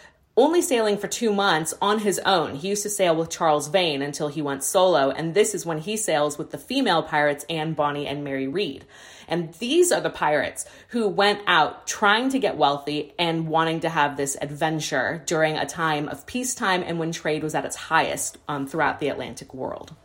only 0.42 0.62
sailing 0.62 0.98
for 0.98 1.08
two 1.08 1.32
months 1.32 1.74
on 1.82 2.00
his 2.00 2.20
own. 2.26 2.56
He 2.56 2.70
used 2.70 2.84
to 2.84 2.90
sail 2.90 3.16
with 3.16 3.30
Charles 3.30 3.68
Vane 3.68 4.02
until 4.02 4.28
he 4.28 4.42
went 4.42 4.64
solo, 4.64 5.12
and 5.12 5.34
this 5.34 5.54
is 5.54 5.66
when 5.66 5.78
he 5.78 5.98
sails 5.98 6.38
with 6.38 6.52
the 6.52 6.58
female 6.58 7.04
pirates 7.04 7.46
Anne 7.50 7.74
Bonny 7.74 8.08
and 8.08 8.24
Mary 8.24 8.48
Read. 8.48 8.86
And 9.28 9.54
these 9.56 9.92
are 9.92 10.02
the 10.02 10.10
pirates 10.10 10.66
who 10.90 11.08
went 11.08 11.42
out 11.48 11.88
trying 11.88 12.30
to 12.30 12.40
get 12.40 12.58
wealthy 12.58 13.14
and 13.18 13.48
wanting 13.48 13.82
to 13.82 13.90
have 13.90 14.18
this 14.18 14.36
adventure 14.42 15.24
during 15.26 15.58
a 15.58 15.66
time 15.66 16.10
of 16.10 16.26
peacetime 16.26 16.84
and 16.86 17.00
when 17.00 17.12
trade 17.12 17.44
was 17.44 17.56
at 17.56 17.66
its 17.66 17.76
highest 17.76 18.38
um, 18.48 18.68
throughout 18.68 19.00
the 19.00 19.08
Atlantic 19.08 19.54
world. 19.54 19.96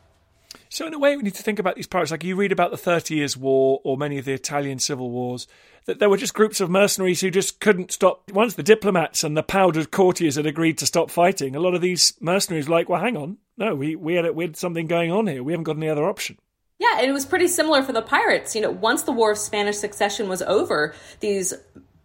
So, 0.69 0.87
in 0.87 0.95
a 0.95 0.99
way, 0.99 1.17
we 1.17 1.23
need 1.23 1.35
to 1.35 1.43
think 1.43 1.59
about 1.59 1.77
these 1.77 1.87
pirates. 1.87 2.11
Like 2.11 2.25
you 2.25 2.37
read 2.37 2.53
about 2.53 2.71
the 2.71 2.77
Thirty 2.77 3.17
Years' 3.17 3.37
War 3.37 3.81
or 3.85 3.97
many 3.97 4.19
of 4.19 4.25
the 4.25 4.33
Italian 4.33 4.79
civil 4.79 5.11
wars, 5.11 5.47
that 5.87 5.99
there 5.99 6.11
were 6.11 6.17
just 6.17 6.35
groups 6.35 6.61
of 6.61 6.69
mercenaries 6.69 7.21
who 7.21 7.31
just 7.31 7.61
couldn't 7.61 7.93
stop. 7.93 8.31
Once 8.33 8.55
the 8.55 8.63
diplomats 8.63 9.25
and 9.25 9.37
the 9.37 9.43
powdered 9.43 9.91
courtiers 9.91 10.37
had 10.37 10.47
agreed 10.47 10.79
to 10.79 10.87
stop 10.87 11.11
fighting, 11.11 11.55
a 11.55 11.61
lot 11.61 11.75
of 11.75 11.81
these 11.81 12.15
mercenaries 12.21 12.69
were 12.69 12.75
like, 12.75 12.89
well, 12.89 13.01
hang 13.01 13.17
on. 13.17 13.39
No, 13.57 13.75
we, 13.75 13.97
we, 13.97 14.15
had, 14.15 14.29
we 14.35 14.45
had 14.45 14.57
something 14.57 14.87
going 14.87 15.11
on 15.11 15.27
here. 15.27 15.43
We 15.43 15.53
haven't 15.53 15.65
got 15.65 15.77
any 15.77 15.89
other 15.89 16.09
option. 16.09 16.39
Yeah, 16.79 16.99
and 16.99 17.07
it 17.07 17.13
was 17.13 17.25
pretty 17.25 17.49
similar 17.49 17.83
for 17.83 17.93
the 17.93 18.03
pirates. 18.03 18.55
You 18.55 18.61
know, 18.61 18.71
once 18.71 19.05
the 19.05 19.13
War 19.13 19.33
of 19.33 19.39
Spanish 19.39 19.77
Succession 19.77 20.29
was 20.29 20.43
over, 20.43 20.95
these 21.21 21.55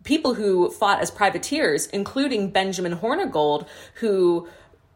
people 0.03 0.33
who 0.33 0.69
fought 0.71 1.01
as 1.01 1.11
privateers, 1.11 1.87
including 1.87 2.51
Benjamin 2.51 2.97
Hornigold, 2.97 3.67
who 3.95 4.47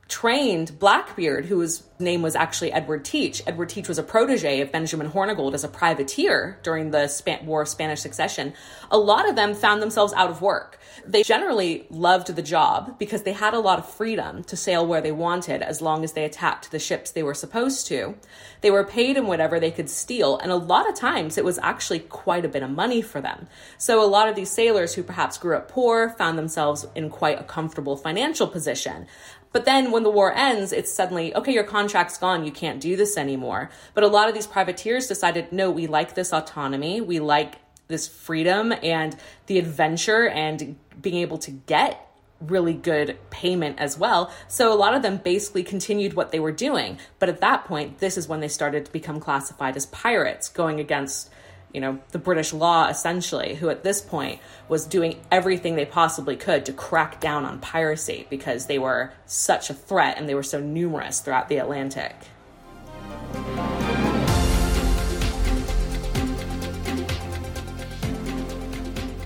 trained 0.07 0.77
Blackbeard, 0.77 1.45
whose 1.45 1.83
name 1.97 2.21
was 2.21 2.35
actually 2.35 2.71
Edward 2.71 3.03
Teach. 3.05 3.41
Edward 3.47 3.69
Teach 3.69 3.87
was 3.87 3.97
a 3.97 4.03
protege 4.03 4.61
of 4.61 4.71
Benjamin 4.71 5.09
Hornigold 5.09 5.53
as 5.53 5.63
a 5.63 5.69
privateer 5.69 6.59
during 6.61 6.91
the 6.91 7.41
War 7.43 7.61
of 7.61 7.67
Spanish 7.67 8.01
Succession. 8.01 8.53
A 8.91 8.97
lot 8.97 9.27
of 9.27 9.35
them 9.35 9.55
found 9.55 9.81
themselves 9.81 10.13
out 10.13 10.29
of 10.29 10.41
work. 10.41 10.79
They 11.05 11.23
generally 11.23 11.87
loved 11.89 12.35
the 12.35 12.41
job 12.41 12.99
because 12.99 13.23
they 13.23 13.33
had 13.33 13.53
a 13.53 13.59
lot 13.59 13.79
of 13.79 13.89
freedom 13.89 14.43
to 14.45 14.57
sail 14.57 14.85
where 14.85 15.01
they 15.01 15.11
wanted 15.11 15.61
as 15.61 15.81
long 15.81 16.03
as 16.03 16.13
they 16.13 16.25
attacked 16.25 16.71
the 16.71 16.79
ships 16.79 17.11
they 17.11 17.23
were 17.23 17.33
supposed 17.33 17.87
to. 17.87 18.15
They 18.61 18.71
were 18.71 18.83
paid 18.83 19.17
in 19.17 19.27
whatever 19.27 19.59
they 19.59 19.71
could 19.71 19.89
steal, 19.89 20.37
and 20.37 20.51
a 20.51 20.55
lot 20.55 20.89
of 20.89 20.95
times 20.95 21.37
it 21.37 21.45
was 21.45 21.59
actually 21.59 21.99
quite 21.99 22.45
a 22.45 22.49
bit 22.49 22.63
of 22.63 22.69
money 22.69 23.01
for 23.01 23.21
them. 23.21 23.47
So 23.77 24.03
a 24.03 24.05
lot 24.05 24.27
of 24.27 24.35
these 24.35 24.49
sailors 24.49 24.93
who 24.93 25.03
perhaps 25.03 25.37
grew 25.37 25.55
up 25.55 25.69
poor 25.69 26.09
found 26.09 26.37
themselves 26.37 26.85
in 26.95 27.09
quite 27.09 27.39
a 27.39 27.43
comfortable 27.43 27.95
financial 27.95 28.47
position. 28.47 29.07
But 29.55 29.63
then 29.63 29.91
when 29.91 30.03
the 30.03 30.09
war 30.09 30.33
ends, 30.35 30.73
it's 30.73 30.91
suddenly, 30.91 31.33
okay, 31.33 31.53
your 31.53 31.63
contract's 31.63 32.17
gone. 32.17 32.43
You 32.43 32.51
can't 32.51 32.81
do 32.81 32.97
this 32.97 33.15
anymore. 33.15 33.69
But 33.93 34.03
a 34.03 34.09
lot 34.09 34.27
of 34.27 34.33
these 34.35 34.47
privateers 34.47 35.07
decided, 35.07 35.53
no, 35.53 35.71
we 35.71 35.87
like 35.87 36.13
this 36.13 36.33
autonomy. 36.33 36.99
We 36.99 37.21
like 37.21 37.55
this 37.87 38.05
freedom 38.05 38.73
and 38.83 39.15
the 39.45 39.57
adventure 39.57 40.27
and 40.27 40.75
being 41.01 41.15
able 41.15 41.37
to 41.37 41.51
get 41.51 42.05
really 42.41 42.73
good 42.73 43.17
payment 43.29 43.79
as 43.79 43.97
well. 43.97 44.29
So 44.49 44.73
a 44.73 44.75
lot 44.75 44.93
of 44.93 45.03
them 45.03 45.21
basically 45.23 45.63
continued 45.63 46.15
what 46.15 46.33
they 46.33 46.39
were 46.41 46.51
doing. 46.51 46.99
But 47.19 47.29
at 47.29 47.39
that 47.39 47.63
point, 47.63 47.99
this 47.99 48.17
is 48.17 48.27
when 48.27 48.41
they 48.41 48.49
started 48.49 48.83
to 48.83 48.91
become 48.91 49.21
classified 49.21 49.77
as 49.77 49.85
pirates, 49.85 50.49
going 50.49 50.81
against 50.81 51.29
you 51.75 51.81
know, 51.81 51.99
the 52.11 52.17
British 52.17 52.53
law 52.53 52.87
essentially, 52.87 53.55
who 53.55 53.69
at 53.69 53.83
this 53.83 53.99
point 53.99 54.39
was 54.69 54.87
doing 54.87 55.19
everything 55.29 55.75
they 55.75 55.83
possibly 55.83 56.37
could 56.37 56.65
to 56.65 56.71
crack 56.71 57.19
down 57.19 57.43
on 57.43 57.59
piracy 57.59 58.25
because 58.29 58.67
they 58.67 58.79
were 58.79 59.11
such 59.25 59.69
a 59.69 59.73
threat 59.73 60.17
and 60.17 60.29
they 60.29 60.35
were 60.35 60.41
so 60.41 60.61
numerous 60.61 61.19
throughout 61.19 61.49
the 61.49 61.57
Atlantic. 61.57 62.15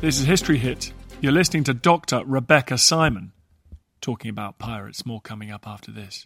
This 0.01 0.19
is 0.19 0.25
History 0.25 0.57
Hit. 0.57 0.91
You're 1.21 1.33
listening 1.33 1.65
to 1.65 1.75
Dr. 1.75 2.23
Rebecca 2.25 2.79
Simon 2.79 3.31
talking 4.01 4.31
about 4.31 4.57
pirates. 4.57 5.05
More 5.05 5.21
coming 5.21 5.51
up 5.51 5.67
after 5.67 5.91
this. 5.91 6.25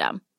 system. 0.00 0.29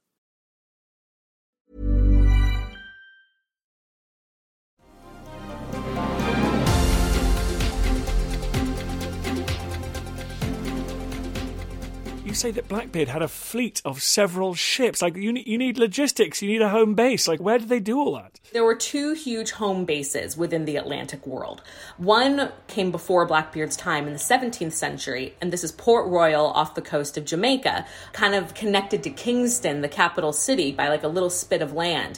You 12.31 12.35
say 12.35 12.51
that 12.51 12.69
Blackbeard 12.69 13.09
had 13.09 13.21
a 13.21 13.27
fleet 13.27 13.81
of 13.83 14.01
several 14.01 14.55
ships. 14.55 15.01
Like 15.01 15.17
you, 15.17 15.33
you 15.45 15.57
need 15.57 15.77
logistics. 15.77 16.41
You 16.41 16.47
need 16.47 16.61
a 16.61 16.69
home 16.69 16.93
base. 16.93 17.27
Like 17.27 17.41
where 17.41 17.59
did 17.59 17.67
they 17.67 17.81
do 17.81 17.99
all 17.99 18.15
that? 18.15 18.39
There 18.53 18.63
were 18.63 18.73
two 18.73 19.11
huge 19.11 19.51
home 19.51 19.83
bases 19.83 20.37
within 20.37 20.63
the 20.63 20.77
Atlantic 20.77 21.27
world. 21.27 21.61
One 21.97 22.53
came 22.67 22.89
before 22.89 23.25
Blackbeard's 23.25 23.75
time 23.75 24.07
in 24.07 24.13
the 24.13 24.19
17th 24.19 24.71
century, 24.71 25.35
and 25.41 25.51
this 25.51 25.65
is 25.65 25.73
Port 25.73 26.07
Royal 26.07 26.45
off 26.45 26.73
the 26.73 26.81
coast 26.81 27.17
of 27.17 27.25
Jamaica, 27.25 27.85
kind 28.13 28.33
of 28.33 28.53
connected 28.53 29.03
to 29.03 29.09
Kingston, 29.09 29.81
the 29.81 29.89
capital 29.89 30.31
city, 30.31 30.71
by 30.71 30.87
like 30.87 31.03
a 31.03 31.09
little 31.09 31.29
spit 31.29 31.61
of 31.61 31.73
land. 31.73 32.17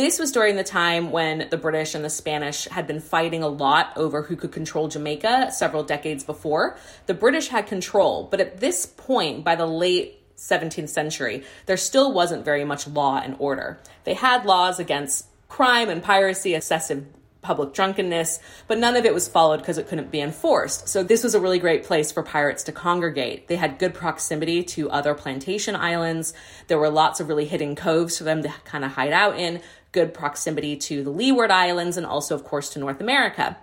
This 0.00 0.18
was 0.18 0.32
during 0.32 0.56
the 0.56 0.64
time 0.64 1.10
when 1.10 1.48
the 1.50 1.58
British 1.58 1.94
and 1.94 2.02
the 2.02 2.08
Spanish 2.08 2.64
had 2.64 2.86
been 2.86 3.00
fighting 3.00 3.42
a 3.42 3.48
lot 3.48 3.92
over 3.96 4.22
who 4.22 4.34
could 4.34 4.50
control 4.50 4.88
Jamaica 4.88 5.52
several 5.52 5.82
decades 5.82 6.24
before. 6.24 6.78
The 7.04 7.12
British 7.12 7.48
had 7.48 7.66
control, 7.66 8.26
but 8.30 8.40
at 8.40 8.60
this 8.60 8.86
point, 8.86 9.44
by 9.44 9.56
the 9.56 9.66
late 9.66 10.18
17th 10.38 10.88
century, 10.88 11.44
there 11.66 11.76
still 11.76 12.14
wasn't 12.14 12.46
very 12.46 12.64
much 12.64 12.88
law 12.88 13.20
and 13.22 13.36
order. 13.38 13.78
They 14.04 14.14
had 14.14 14.46
laws 14.46 14.80
against 14.80 15.26
crime 15.48 15.90
and 15.90 16.02
piracy, 16.02 16.54
excessive 16.54 17.04
public 17.42 17.72
drunkenness, 17.72 18.38
but 18.68 18.78
none 18.78 18.96
of 18.96 19.04
it 19.04 19.14
was 19.14 19.28
followed 19.28 19.58
because 19.58 19.78
it 19.78 19.88
couldn't 19.88 20.10
be 20.10 20.20
enforced. 20.20 20.88
So 20.88 21.02
this 21.02 21.24
was 21.24 21.34
a 21.34 21.40
really 21.40 21.58
great 21.58 21.84
place 21.84 22.12
for 22.12 22.22
pirates 22.22 22.64
to 22.64 22.72
congregate. 22.72 23.48
They 23.48 23.56
had 23.56 23.78
good 23.78 23.94
proximity 23.94 24.62
to 24.64 24.90
other 24.90 25.14
plantation 25.14 25.74
islands. 25.74 26.34
There 26.66 26.78
were 26.78 26.90
lots 26.90 27.20
of 27.20 27.28
really 27.28 27.46
hidden 27.46 27.76
coves 27.76 28.18
for 28.18 28.24
them 28.24 28.42
to 28.42 28.52
kind 28.64 28.84
of 28.84 28.92
hide 28.92 29.12
out 29.12 29.38
in, 29.38 29.60
good 29.92 30.14
proximity 30.14 30.76
to 30.76 31.02
the 31.02 31.10
Leeward 31.10 31.50
Islands 31.50 31.96
and 31.96 32.06
also 32.06 32.34
of 32.34 32.44
course 32.44 32.70
to 32.70 32.78
North 32.78 33.00
America. 33.00 33.56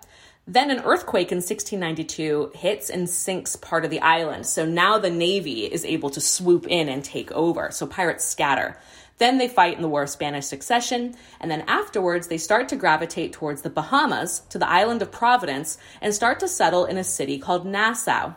Then 0.50 0.72
an 0.72 0.80
earthquake 0.80 1.32
in 1.32 1.40
1692 1.40 2.54
hits 2.56 2.90
and 2.90 3.10
sinks 3.10 3.58
part 3.58 3.84
of 3.84 3.92
the 3.92 4.00
island. 4.00 4.46
So 4.46 4.66
now 4.66 4.98
the 4.98 5.10
Navy 5.10 5.66
is 5.66 5.84
able 5.84 6.10
to 6.12 6.22
swoop 6.22 6.66
in 6.68 6.88
and 6.88 7.04
take 7.04 7.32
over. 7.34 7.70
So 7.72 7.86
pirates 7.86 8.24
scatter. 8.24 8.78
Then 9.18 9.40
they 9.40 9.48
fight 9.48 9.76
in 9.76 9.82
the 9.82 9.90
War 9.90 10.04
of 10.04 10.10
Spanish 10.10 10.46
Succession, 10.46 11.16
and 11.40 11.50
then 11.50 11.66
afterwards 11.68 12.28
they 12.28 12.38
start 12.38 12.70
to 12.70 12.76
gravitate 12.76 13.34
towards 13.34 13.64
the 13.64 13.70
Bahamas, 13.70 14.42
to 14.50 14.60
the 14.60 14.70
island 14.70 15.02
of 15.02 15.12
Providence, 15.12 15.78
and 16.02 16.14
start 16.14 16.40
to 16.40 16.48
settle 16.48 16.86
in 16.86 16.98
a 16.98 17.04
city 17.04 17.40
called 17.40 17.66
Nassau. 17.66 18.34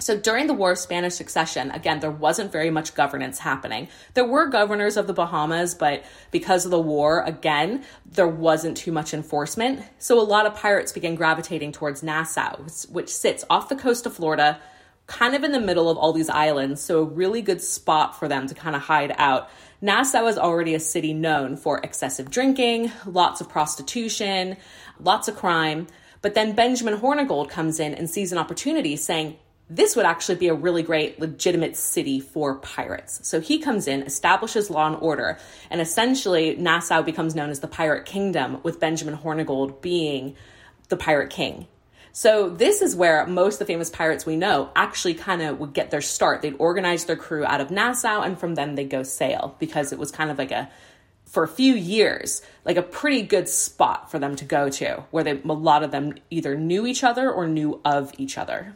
So 0.00 0.18
during 0.18 0.46
the 0.46 0.54
War 0.54 0.72
of 0.72 0.78
Spanish 0.78 1.14
Succession, 1.14 1.70
again, 1.70 2.00
there 2.00 2.10
wasn't 2.10 2.50
very 2.50 2.70
much 2.70 2.94
governance 2.94 3.38
happening. 3.38 3.88
There 4.14 4.24
were 4.24 4.46
governors 4.46 4.96
of 4.96 5.06
the 5.06 5.12
Bahamas, 5.12 5.74
but 5.74 6.04
because 6.30 6.64
of 6.64 6.70
the 6.70 6.80
war, 6.80 7.22
again, 7.22 7.84
there 8.06 8.26
wasn't 8.28 8.78
too 8.78 8.92
much 8.92 9.12
enforcement. 9.12 9.82
So 9.98 10.18
a 10.18 10.22
lot 10.22 10.46
of 10.46 10.54
pirates 10.54 10.92
began 10.92 11.14
gravitating 11.14 11.72
towards 11.72 12.02
Nassau, 12.02 12.56
which 12.88 13.10
sits 13.10 13.44
off 13.50 13.68
the 13.68 13.76
coast 13.76 14.06
of 14.06 14.14
Florida, 14.14 14.58
kind 15.06 15.34
of 15.34 15.44
in 15.44 15.52
the 15.52 15.60
middle 15.60 15.90
of 15.90 15.98
all 15.98 16.12
these 16.12 16.30
islands. 16.30 16.80
So 16.80 17.00
a 17.00 17.04
really 17.04 17.42
good 17.42 17.60
spot 17.60 18.18
for 18.18 18.26
them 18.26 18.46
to 18.46 18.54
kind 18.54 18.74
of 18.74 18.82
hide 18.82 19.14
out. 19.18 19.50
Nassau 19.82 20.26
is 20.26 20.38
already 20.38 20.74
a 20.74 20.80
city 20.80 21.12
known 21.12 21.56
for 21.56 21.78
excessive 21.78 22.30
drinking, 22.30 22.92
lots 23.04 23.40
of 23.40 23.48
prostitution, 23.48 24.56
lots 24.98 25.28
of 25.28 25.36
crime. 25.36 25.88
But 26.22 26.34
then 26.34 26.54
Benjamin 26.54 26.98
Hornigold 26.98 27.48
comes 27.48 27.80
in 27.80 27.94
and 27.94 28.08
sees 28.08 28.30
an 28.30 28.38
opportunity 28.38 28.96
saying, 28.96 29.36
this 29.70 29.94
would 29.94 30.04
actually 30.04 30.34
be 30.34 30.48
a 30.48 30.54
really 30.54 30.82
great 30.82 31.20
legitimate 31.20 31.76
city 31.76 32.18
for 32.18 32.56
pirates. 32.56 33.26
So 33.26 33.40
he 33.40 33.60
comes 33.60 33.86
in, 33.86 34.02
establishes 34.02 34.68
law 34.68 34.88
and 34.88 34.96
order, 34.96 35.38
and 35.70 35.80
essentially 35.80 36.56
Nassau 36.56 37.02
becomes 37.02 37.36
known 37.36 37.50
as 37.50 37.60
the 37.60 37.68
Pirate 37.68 38.04
Kingdom, 38.04 38.58
with 38.64 38.80
Benjamin 38.80 39.16
Hornigold 39.16 39.80
being 39.80 40.34
the 40.88 40.96
Pirate 40.96 41.30
King. 41.30 41.68
So 42.12 42.50
this 42.50 42.82
is 42.82 42.96
where 42.96 43.24
most 43.26 43.54
of 43.54 43.58
the 43.60 43.64
famous 43.66 43.88
pirates 43.88 44.26
we 44.26 44.36
know 44.36 44.70
actually 44.74 45.14
kind 45.14 45.40
of 45.40 45.60
would 45.60 45.72
get 45.72 45.92
their 45.92 46.00
start. 46.00 46.42
They'd 46.42 46.56
organize 46.58 47.04
their 47.04 47.14
crew 47.14 47.44
out 47.44 47.60
of 47.60 47.70
Nassau, 47.70 48.22
and 48.22 48.38
from 48.38 48.56
them 48.56 48.74
they'd 48.74 48.90
go 48.90 49.04
sail 49.04 49.54
because 49.60 49.92
it 49.92 49.98
was 50.00 50.10
kind 50.10 50.32
of 50.32 50.38
like 50.38 50.50
a 50.50 50.68
for 51.26 51.44
a 51.44 51.48
few 51.48 51.74
years, 51.74 52.42
like 52.64 52.76
a 52.76 52.82
pretty 52.82 53.22
good 53.22 53.48
spot 53.48 54.10
for 54.10 54.18
them 54.18 54.34
to 54.34 54.44
go 54.44 54.68
to, 54.68 55.04
where 55.12 55.22
they, 55.22 55.40
a 55.40 55.52
lot 55.52 55.84
of 55.84 55.92
them 55.92 56.14
either 56.28 56.56
knew 56.56 56.84
each 56.84 57.04
other 57.04 57.30
or 57.30 57.46
knew 57.46 57.80
of 57.84 58.12
each 58.18 58.36
other. 58.36 58.74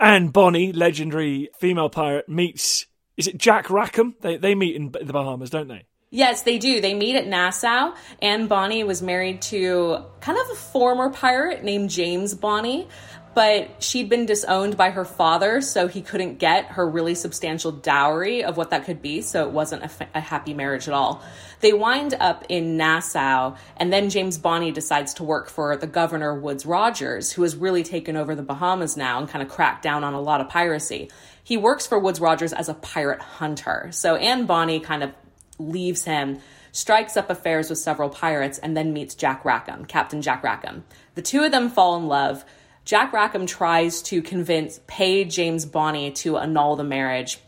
Anne 0.00 0.28
Bonny, 0.28 0.72
legendary 0.72 1.50
female 1.58 1.90
pirate, 1.90 2.28
meets 2.28 2.86
is 3.16 3.26
it 3.26 3.36
Jack 3.36 3.68
Rackham? 3.68 4.16
They 4.22 4.38
they 4.38 4.54
meet 4.54 4.74
in 4.74 4.90
the 4.90 5.12
Bahamas, 5.12 5.50
don't 5.50 5.68
they? 5.68 5.84
Yes, 6.12 6.42
they 6.42 6.58
do. 6.58 6.80
They 6.80 6.94
meet 6.94 7.14
at 7.14 7.28
Nassau. 7.28 7.94
Anne 8.20 8.48
Bonny 8.48 8.82
was 8.82 9.00
married 9.00 9.42
to 9.42 9.98
kind 10.20 10.36
of 10.38 10.50
a 10.50 10.56
former 10.56 11.10
pirate 11.10 11.62
named 11.62 11.90
James 11.90 12.34
Bonny, 12.34 12.88
but 13.34 13.82
she'd 13.82 14.08
been 14.08 14.26
disowned 14.26 14.76
by 14.76 14.90
her 14.90 15.04
father, 15.04 15.60
so 15.60 15.86
he 15.86 16.02
couldn't 16.02 16.38
get 16.38 16.66
her 16.66 16.88
really 16.88 17.14
substantial 17.14 17.70
dowry 17.70 18.42
of 18.42 18.56
what 18.56 18.70
that 18.70 18.84
could 18.84 19.00
be, 19.00 19.22
so 19.22 19.46
it 19.46 19.52
wasn't 19.52 19.84
a, 19.84 19.90
a 20.14 20.20
happy 20.20 20.52
marriage 20.52 20.88
at 20.88 20.94
all. 20.94 21.22
They 21.60 21.72
wind 21.72 22.14
up 22.18 22.44
in 22.48 22.76
Nassau, 22.76 23.56
and 23.76 23.92
then 23.92 24.10
James 24.10 24.38
Bonny 24.38 24.72
decides 24.72 25.14
to 25.14 25.24
work 25.24 25.48
for 25.48 25.76
the 25.76 25.86
governor 25.86 26.34
Woodes 26.34 26.66
Rogers, 26.66 27.30
who 27.32 27.42
has 27.42 27.54
really 27.54 27.82
taken 27.82 28.16
over 28.16 28.34
the 28.34 28.42
Bahamas 28.42 28.96
now 28.96 29.18
and 29.18 29.28
kind 29.28 29.42
of 29.42 29.48
cracked 29.48 29.82
down 29.82 30.02
on 30.02 30.14
a 30.14 30.20
lot 30.20 30.40
of 30.40 30.48
piracy. 30.48 31.10
He 31.44 31.56
works 31.56 31.86
for 31.86 31.98
Woodes 31.98 32.20
Rogers 32.20 32.52
as 32.52 32.68
a 32.68 32.74
pirate 32.74 33.20
hunter. 33.20 33.88
So 33.92 34.16
Anne 34.16 34.46
Bonny 34.46 34.80
kind 34.80 35.02
of 35.02 35.12
leaves 35.58 36.04
him 36.04 36.40
strikes 36.72 37.16
up 37.16 37.30
affairs 37.30 37.68
with 37.70 37.78
several 37.78 38.08
pirates, 38.08 38.58
and 38.58 38.76
then 38.76 38.92
meets 38.92 39.14
Jack 39.14 39.44
Rackham, 39.44 39.84
Captain 39.84 40.22
Jack 40.22 40.42
Rackham. 40.42 40.84
The 41.14 41.22
two 41.22 41.42
of 41.42 41.52
them 41.52 41.68
fall 41.68 41.96
in 41.96 42.06
love. 42.06 42.44
Jack 42.90 43.12
Rackham 43.12 43.46
tries 43.46 44.02
to 44.02 44.20
convince, 44.20 44.80
pay 44.88 45.24
James 45.24 45.64
Bonny 45.64 46.10
to 46.10 46.38
annul 46.38 46.74
the 46.74 46.82
marriage. 46.82 47.38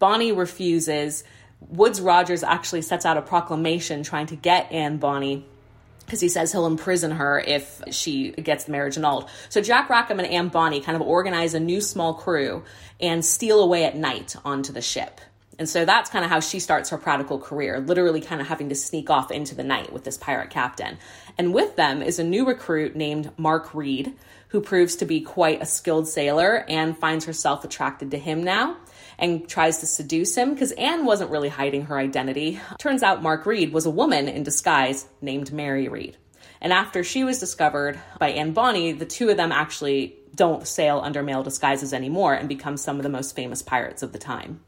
Bonny 0.00 0.32
refuses. 0.32 1.22
Woodes 1.60 2.00
Rogers 2.00 2.42
actually 2.42 2.82
sets 2.82 3.06
out 3.06 3.16
a 3.16 3.22
proclamation 3.22 4.02
trying 4.02 4.26
to 4.26 4.34
get 4.34 4.72
Anne 4.72 4.96
Bonny 4.96 5.46
because 6.04 6.18
he 6.18 6.28
says 6.28 6.50
he'll 6.50 6.66
imprison 6.66 7.12
her 7.12 7.38
if 7.38 7.80
she 7.92 8.32
gets 8.32 8.64
the 8.64 8.72
marriage 8.72 8.96
annulled. 8.96 9.30
So 9.50 9.60
Jack 9.60 9.88
Rackham 9.88 10.18
and 10.18 10.26
Anne 10.26 10.48
Bonny 10.48 10.80
kind 10.80 10.96
of 10.96 11.02
organize 11.02 11.54
a 11.54 11.60
new 11.60 11.80
small 11.80 12.14
crew 12.14 12.64
and 12.98 13.24
steal 13.24 13.60
away 13.60 13.84
at 13.84 13.94
night 13.94 14.34
onto 14.44 14.72
the 14.72 14.82
ship. 14.82 15.20
And 15.60 15.68
so 15.68 15.84
that's 15.84 16.10
kind 16.10 16.24
of 16.24 16.30
how 16.30 16.40
she 16.40 16.58
starts 16.58 16.90
her 16.90 16.98
prodigal 16.98 17.38
career, 17.38 17.78
literally 17.78 18.20
kind 18.20 18.40
of 18.40 18.48
having 18.48 18.70
to 18.70 18.74
sneak 18.74 19.10
off 19.10 19.30
into 19.30 19.54
the 19.54 19.62
night 19.62 19.92
with 19.92 20.02
this 20.02 20.18
pirate 20.18 20.50
captain. 20.50 20.98
And 21.38 21.54
with 21.54 21.76
them 21.76 22.02
is 22.02 22.18
a 22.18 22.24
new 22.24 22.44
recruit 22.44 22.96
named 22.96 23.30
Mark 23.36 23.72
Read, 23.72 24.12
who 24.52 24.60
proves 24.60 24.96
to 24.96 25.06
be 25.06 25.20
quite 25.20 25.62
a 25.62 25.66
skilled 25.66 26.06
sailor 26.06 26.64
and 26.68 26.96
finds 26.98 27.24
herself 27.24 27.64
attracted 27.64 28.10
to 28.10 28.18
him 28.18 28.44
now. 28.44 28.76
and 29.18 29.46
tries 29.48 29.78
to 29.78 29.86
seduce 29.86 30.34
him 30.34 30.52
because 30.52 30.72
Anne 30.72 31.04
wasn't 31.04 31.30
really 31.30 31.48
hiding 31.48 31.84
her 31.84 31.98
identity. 31.98 32.58
Turns 32.78 33.02
out 33.02 33.22
Mark 33.22 33.46
Read 33.46 33.72
was 33.72 33.86
a 33.86 33.90
woman 33.90 34.26
in 34.26 34.42
disguise 34.42 35.06
named 35.20 35.52
Mary 35.52 35.86
Read. 35.86 36.16
And 36.60 36.72
after 36.72 37.04
she 37.04 37.22
was 37.22 37.38
discovered 37.38 38.00
by 38.18 38.30
Anne 38.30 38.52
Bonny, 38.52 38.92
the 38.92 39.04
two 39.04 39.28
of 39.28 39.36
them 39.36 39.52
actually 39.52 40.16
don't 40.34 40.66
sail 40.66 41.00
under 41.04 41.22
male 41.22 41.42
disguises 41.42 41.92
anymore 41.92 42.34
and 42.34 42.48
become 42.48 42.76
some 42.76 42.96
of 42.96 43.02
the 43.02 43.08
most 43.08 43.36
famous 43.36 43.62
pirates 43.62 44.02
of 44.02 44.12
the 44.12 44.18
time 44.18 44.60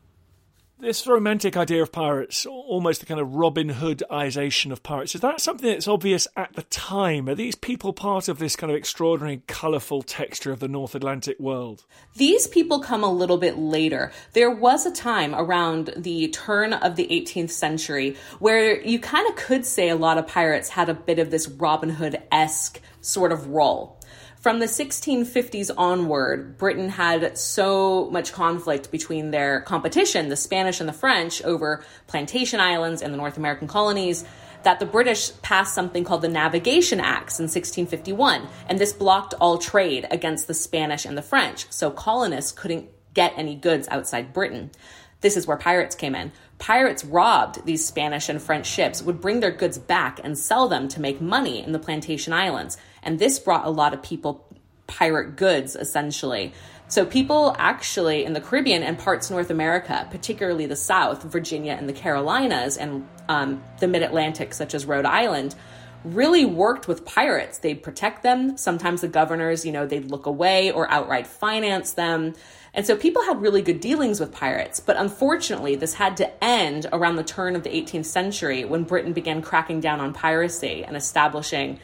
this 0.78 1.06
romantic 1.06 1.56
idea 1.56 1.82
of 1.82 1.92
pirates, 1.92 2.44
almost 2.46 3.00
the 3.00 3.06
kind 3.06 3.20
of 3.20 3.34
Robin 3.34 3.70
Hoodization 3.70 4.72
of 4.72 4.82
pirates, 4.82 5.14
is 5.14 5.20
that 5.20 5.40
something 5.40 5.70
that's 5.70 5.86
obvious 5.86 6.26
at 6.36 6.52
the 6.54 6.62
time? 6.64 7.28
Are 7.28 7.34
these 7.34 7.54
people 7.54 7.92
part 7.92 8.28
of 8.28 8.38
this 8.38 8.56
kind 8.56 8.70
of 8.70 8.76
extraordinary, 8.76 9.42
colourful 9.46 10.02
texture 10.02 10.50
of 10.50 10.60
the 10.60 10.68
North 10.68 10.94
Atlantic 10.94 11.38
world? 11.38 11.84
These 12.16 12.48
people 12.48 12.80
come 12.80 13.04
a 13.04 13.12
little 13.12 13.38
bit 13.38 13.56
later. 13.56 14.12
There 14.32 14.50
was 14.50 14.84
a 14.84 14.92
time 14.92 15.34
around 15.34 15.94
the 15.96 16.28
turn 16.28 16.72
of 16.72 16.96
the 16.96 17.06
18th 17.06 17.50
century 17.50 18.16
where 18.40 18.80
you 18.82 18.98
kind 18.98 19.28
of 19.28 19.36
could 19.36 19.64
say 19.64 19.88
a 19.88 19.96
lot 19.96 20.18
of 20.18 20.26
pirates 20.26 20.68
had 20.68 20.88
a 20.88 20.94
bit 20.94 21.18
of 21.18 21.30
this 21.30 21.48
Robin 21.48 21.90
Hood 21.90 22.20
esque 22.32 22.80
sort 23.00 23.30
of 23.32 23.46
role. 23.48 24.00
From 24.44 24.58
the 24.58 24.66
1650s 24.66 25.70
onward, 25.74 26.58
Britain 26.58 26.90
had 26.90 27.38
so 27.38 28.10
much 28.10 28.34
conflict 28.34 28.90
between 28.90 29.30
their 29.30 29.62
competition, 29.62 30.28
the 30.28 30.36
Spanish 30.36 30.80
and 30.80 30.86
the 30.86 30.92
French, 30.92 31.42
over 31.44 31.82
plantation 32.08 32.60
islands 32.60 33.00
and 33.00 33.10
the 33.10 33.16
North 33.16 33.38
American 33.38 33.68
colonies, 33.68 34.22
that 34.62 34.80
the 34.80 34.84
British 34.84 35.32
passed 35.40 35.74
something 35.74 36.04
called 36.04 36.20
the 36.20 36.28
Navigation 36.28 37.00
Acts 37.00 37.38
in 37.38 37.44
1651. 37.44 38.46
And 38.68 38.78
this 38.78 38.92
blocked 38.92 39.32
all 39.40 39.56
trade 39.56 40.06
against 40.10 40.46
the 40.46 40.52
Spanish 40.52 41.06
and 41.06 41.16
the 41.16 41.22
French, 41.22 41.64
so 41.72 41.90
colonists 41.90 42.52
couldn't 42.52 42.90
get 43.14 43.32
any 43.38 43.54
goods 43.54 43.88
outside 43.88 44.34
Britain. 44.34 44.72
This 45.22 45.38
is 45.38 45.46
where 45.46 45.56
pirates 45.56 45.94
came 45.94 46.14
in. 46.14 46.32
Pirates 46.58 47.02
robbed 47.02 47.64
these 47.64 47.86
Spanish 47.86 48.28
and 48.28 48.42
French 48.42 48.66
ships, 48.66 49.02
would 49.02 49.22
bring 49.22 49.40
their 49.40 49.50
goods 49.50 49.78
back 49.78 50.20
and 50.22 50.36
sell 50.36 50.68
them 50.68 50.86
to 50.88 51.00
make 51.00 51.18
money 51.18 51.64
in 51.64 51.72
the 51.72 51.78
plantation 51.78 52.34
islands. 52.34 52.76
And 53.04 53.18
this 53.18 53.38
brought 53.38 53.66
a 53.66 53.70
lot 53.70 53.94
of 53.94 54.02
people 54.02 54.44
pirate 54.86 55.36
goods, 55.36 55.76
essentially. 55.76 56.52
So 56.88 57.06
people 57.06 57.54
actually 57.58 58.24
in 58.24 58.34
the 58.34 58.40
Caribbean 58.40 58.82
and 58.82 58.98
parts 58.98 59.30
of 59.30 59.34
North 59.34 59.50
America, 59.50 60.06
particularly 60.10 60.66
the 60.66 60.76
South, 60.76 61.22
Virginia 61.22 61.72
and 61.72 61.88
the 61.88 61.92
Carolinas, 61.92 62.76
and 62.76 63.08
um, 63.28 63.62
the 63.80 63.88
Mid 63.88 64.02
Atlantic, 64.02 64.52
such 64.52 64.74
as 64.74 64.84
Rhode 64.84 65.06
Island, 65.06 65.54
really 66.04 66.44
worked 66.44 66.86
with 66.86 67.04
pirates. 67.06 67.58
They'd 67.58 67.82
protect 67.82 68.22
them. 68.22 68.58
Sometimes 68.58 69.00
the 69.00 69.08
governors, 69.08 69.64
you 69.64 69.72
know, 69.72 69.86
they'd 69.86 70.10
look 70.10 70.26
away 70.26 70.70
or 70.70 70.90
outright 70.90 71.26
finance 71.26 71.92
them. 71.92 72.34
And 72.74 72.84
so 72.84 72.94
people 72.96 73.22
had 73.22 73.40
really 73.40 73.62
good 73.62 73.80
dealings 73.80 74.20
with 74.20 74.32
pirates. 74.32 74.80
But 74.80 74.98
unfortunately, 74.98 75.76
this 75.76 75.94
had 75.94 76.18
to 76.18 76.44
end 76.44 76.86
around 76.92 77.16
the 77.16 77.24
turn 77.24 77.56
of 77.56 77.62
the 77.62 77.70
18th 77.70 78.04
century 78.04 78.64
when 78.66 78.84
Britain 78.84 79.14
began 79.14 79.40
cracking 79.40 79.80
down 79.80 80.00
on 80.00 80.12
piracy 80.12 80.84
and 80.84 80.96
establishing 80.96 81.78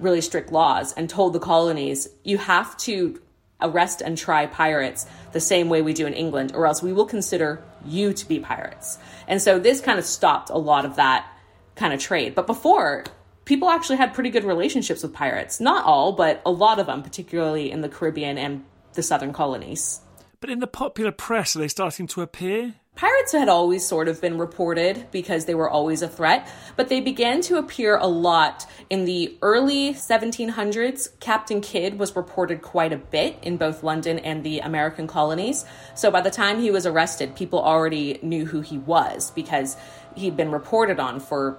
really 0.00 0.20
strict 0.20 0.52
laws 0.52 0.92
and 0.92 1.08
told 1.08 1.32
the 1.32 1.40
colonies, 1.40 2.08
you 2.24 2.38
have 2.38 2.76
to 2.78 3.20
arrest 3.60 4.00
and 4.00 4.16
try 4.16 4.46
pirates 4.46 5.06
the 5.32 5.40
same 5.40 5.68
way 5.68 5.82
we 5.82 5.92
do 5.92 6.06
in 6.06 6.14
England, 6.14 6.52
or 6.54 6.66
else 6.66 6.82
we 6.82 6.92
will 6.92 7.06
consider 7.06 7.62
you 7.84 8.12
to 8.12 8.28
be 8.28 8.38
pirates. 8.38 8.98
And 9.26 9.42
so 9.42 9.58
this 9.58 9.80
kind 9.80 9.98
of 9.98 10.04
stopped 10.04 10.50
a 10.50 10.58
lot 10.58 10.84
of 10.84 10.96
that 10.96 11.26
kind 11.74 11.92
of 11.92 12.00
trade. 12.00 12.34
But 12.34 12.46
before, 12.46 13.04
people 13.44 13.68
actually 13.68 13.96
had 13.96 14.14
pretty 14.14 14.30
good 14.30 14.44
relationships 14.44 15.02
with 15.02 15.12
pirates. 15.12 15.60
Not 15.60 15.84
all, 15.84 16.12
but 16.12 16.40
a 16.46 16.50
lot 16.50 16.78
of 16.78 16.86
them, 16.86 17.02
particularly 17.02 17.70
in 17.70 17.80
the 17.80 17.88
Caribbean 17.88 18.38
and 18.38 18.64
the 18.94 19.02
southern 19.02 19.32
colonies. 19.32 20.00
But 20.40 20.50
in 20.50 20.60
the 20.60 20.66
popular 20.68 21.10
press, 21.10 21.56
are 21.56 21.58
they 21.58 21.68
starting 21.68 22.06
to 22.08 22.22
appear? 22.22 22.74
Pirates 22.98 23.30
had 23.30 23.48
always 23.48 23.86
sort 23.86 24.08
of 24.08 24.20
been 24.20 24.38
reported 24.38 25.06
because 25.12 25.44
they 25.44 25.54
were 25.54 25.70
always 25.70 26.02
a 26.02 26.08
threat, 26.08 26.50
but 26.74 26.88
they 26.88 27.00
began 27.00 27.40
to 27.42 27.56
appear 27.56 27.96
a 27.96 28.08
lot 28.08 28.66
in 28.90 29.04
the 29.04 29.38
early 29.40 29.94
1700s. 29.94 31.20
Captain 31.20 31.60
Kidd 31.60 31.96
was 31.96 32.16
reported 32.16 32.60
quite 32.60 32.92
a 32.92 32.96
bit 32.96 33.38
in 33.40 33.56
both 33.56 33.84
London 33.84 34.18
and 34.18 34.42
the 34.42 34.58
American 34.58 35.06
colonies. 35.06 35.64
So 35.94 36.10
by 36.10 36.22
the 36.22 36.30
time 36.32 36.60
he 36.60 36.72
was 36.72 36.86
arrested, 36.86 37.36
people 37.36 37.60
already 37.60 38.18
knew 38.20 38.46
who 38.46 38.62
he 38.62 38.78
was 38.78 39.30
because 39.30 39.76
he'd 40.16 40.36
been 40.36 40.50
reported 40.50 40.98
on 40.98 41.20
for 41.20 41.56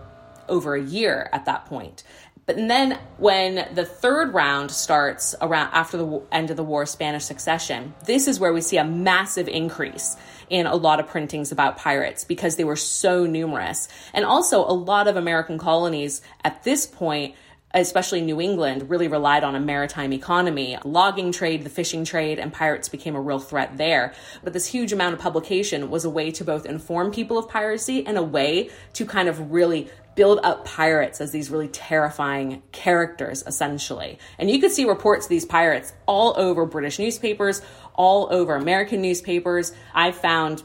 over 0.49 0.75
a 0.75 0.81
year 0.81 1.29
at 1.31 1.45
that 1.45 1.65
point. 1.67 2.03
But 2.49 2.57
then 2.57 2.97
when 3.19 3.67
the 3.75 3.85
third 3.85 4.33
round 4.33 4.71
starts 4.71 5.35
around 5.39 5.69
after 5.71 5.97
the 5.97 6.23
end 6.31 6.49
of 6.49 6.57
the 6.57 6.63
War, 6.63 6.87
Spanish 6.87 7.23
Succession, 7.23 7.93
this 8.07 8.27
is 8.27 8.39
where 8.39 8.51
we 8.51 8.61
see 8.61 8.77
a 8.77 8.83
massive 8.83 9.47
increase 9.47 10.17
in 10.49 10.65
a 10.65 10.75
lot 10.75 10.99
of 10.99 11.05
printings 11.05 11.51
about 11.51 11.77
pirates 11.77 12.23
because 12.23 12.55
they 12.55 12.63
were 12.63 12.75
so 12.75 13.27
numerous. 13.27 13.87
And 14.15 14.25
also 14.25 14.61
a 14.61 14.73
lot 14.73 15.07
of 15.07 15.15
American 15.15 15.59
colonies 15.59 16.23
at 16.43 16.63
this 16.63 16.87
point 16.87 17.35
especially 17.73 18.21
New 18.21 18.41
England, 18.41 18.89
really 18.89 19.07
relied 19.07 19.43
on 19.43 19.55
a 19.55 19.59
maritime 19.59 20.11
economy. 20.13 20.77
Logging 20.83 21.31
trade, 21.31 21.63
the 21.63 21.69
fishing 21.69 22.03
trade, 22.03 22.39
and 22.39 22.51
pirates 22.51 22.89
became 22.89 23.15
a 23.15 23.21
real 23.21 23.39
threat 23.39 23.77
there. 23.77 24.13
But 24.43 24.53
this 24.53 24.65
huge 24.65 24.91
amount 24.91 25.13
of 25.13 25.19
publication 25.19 25.89
was 25.89 26.05
a 26.05 26.09
way 26.09 26.31
to 26.31 26.43
both 26.43 26.65
inform 26.65 27.11
people 27.11 27.37
of 27.37 27.47
piracy 27.47 28.05
and 28.05 28.17
a 28.17 28.23
way 28.23 28.69
to 28.93 29.05
kind 29.05 29.29
of 29.29 29.51
really 29.51 29.89
build 30.15 30.39
up 30.43 30.65
pirates 30.65 31.21
as 31.21 31.31
these 31.31 31.49
really 31.49 31.67
terrifying 31.67 32.61
characters, 32.71 33.43
essentially. 33.45 34.19
And 34.37 34.49
you 34.49 34.59
could 34.59 34.71
see 34.71 34.85
reports 34.85 35.27
of 35.27 35.29
these 35.29 35.45
pirates 35.45 35.93
all 36.07 36.33
over 36.37 36.65
British 36.65 36.99
newspapers, 36.99 37.61
all 37.93 38.27
over 38.31 38.55
American 38.55 39.01
newspapers. 39.01 39.71
I 39.93 40.11
found 40.11 40.63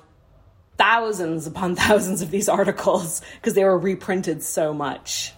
thousands 0.77 1.47
upon 1.47 1.77
thousands 1.77 2.23
of 2.23 2.31
these 2.31 2.49
articles 2.49 3.21
because 3.37 3.55
they 3.55 3.65
were 3.65 3.79
reprinted 3.79 4.43
so 4.43 4.73
much. 4.73 5.33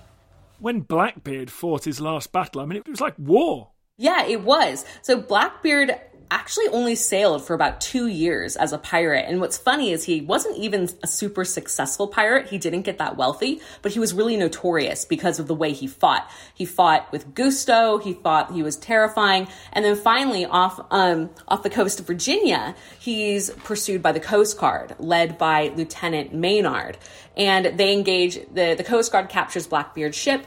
When 0.59 0.81
Blackbeard 0.81 1.51
fought 1.51 1.85
his 1.85 2.01
last 2.01 2.33
battle, 2.33 2.61
I 2.63 2.65
mean, 2.65 2.79
it 2.79 2.89
was 2.89 3.01
like 3.01 3.19
war. 3.19 3.73
Yeah, 3.99 4.25
it 4.27 4.43
was. 4.43 4.85
So 5.03 5.21
Blackbeard 5.21 5.93
actually 6.31 6.69
only 6.69 6.95
sailed 6.95 7.45
for 7.45 7.55
about 7.55 7.81
two 7.81 8.07
years 8.07 8.57
as 8.57 8.73
a 8.73 8.79
pirate. 8.79 9.27
And 9.29 9.41
what's 9.41 9.57
funny 9.57 9.93
is 9.93 10.05
he 10.05 10.21
wasn't 10.21 10.57
even 10.59 10.89
a 11.03 11.07
super 11.07 11.45
successful 11.45 12.09
pirate. 12.09 12.49
He 12.49 12.59
didn't 12.59 12.83
get 12.83 12.99
that 12.99 13.17
wealthy, 13.17 13.61
but 13.83 13.93
he 13.93 13.99
was 13.99 14.13
really 14.13 14.37
notorious 14.37 15.05
because 15.05 15.39
of 15.39 15.47
the 15.47 15.55
way 15.55 15.73
he 15.73 15.87
fought. 15.87 16.29
He 16.55 16.65
fought 16.65 17.11
with 17.13 17.35
gusto. 17.35 17.99
He 17.99 18.13
thought 18.13 18.53
he 18.53 18.63
was 18.63 18.77
terrifying. 18.77 19.49
And 19.73 19.85
then 19.85 19.97
finally, 19.97 20.45
off 20.47 20.85
um, 20.91 21.31
off 21.49 21.63
the 21.63 21.71
coast 21.71 22.01
of 22.01 22.07
Virginia, 22.07 22.75
he's 22.99 23.51
pursued 23.51 24.03
by 24.03 24.13
the 24.13 24.21
Coast 24.21 24.59
Guard, 24.59 24.95
led 24.99 25.39
by 25.39 25.73
Lieutenant 25.77 26.35
Maynard. 26.35 26.99
And 27.37 27.79
they 27.79 27.93
engage. 27.93 28.35
the 28.53 28.75
The 28.75 28.85
Coast 28.85 29.13
Guard 29.13 29.29
captures 29.29 29.67
Blackbeard's 29.67 30.17
ship. 30.17 30.47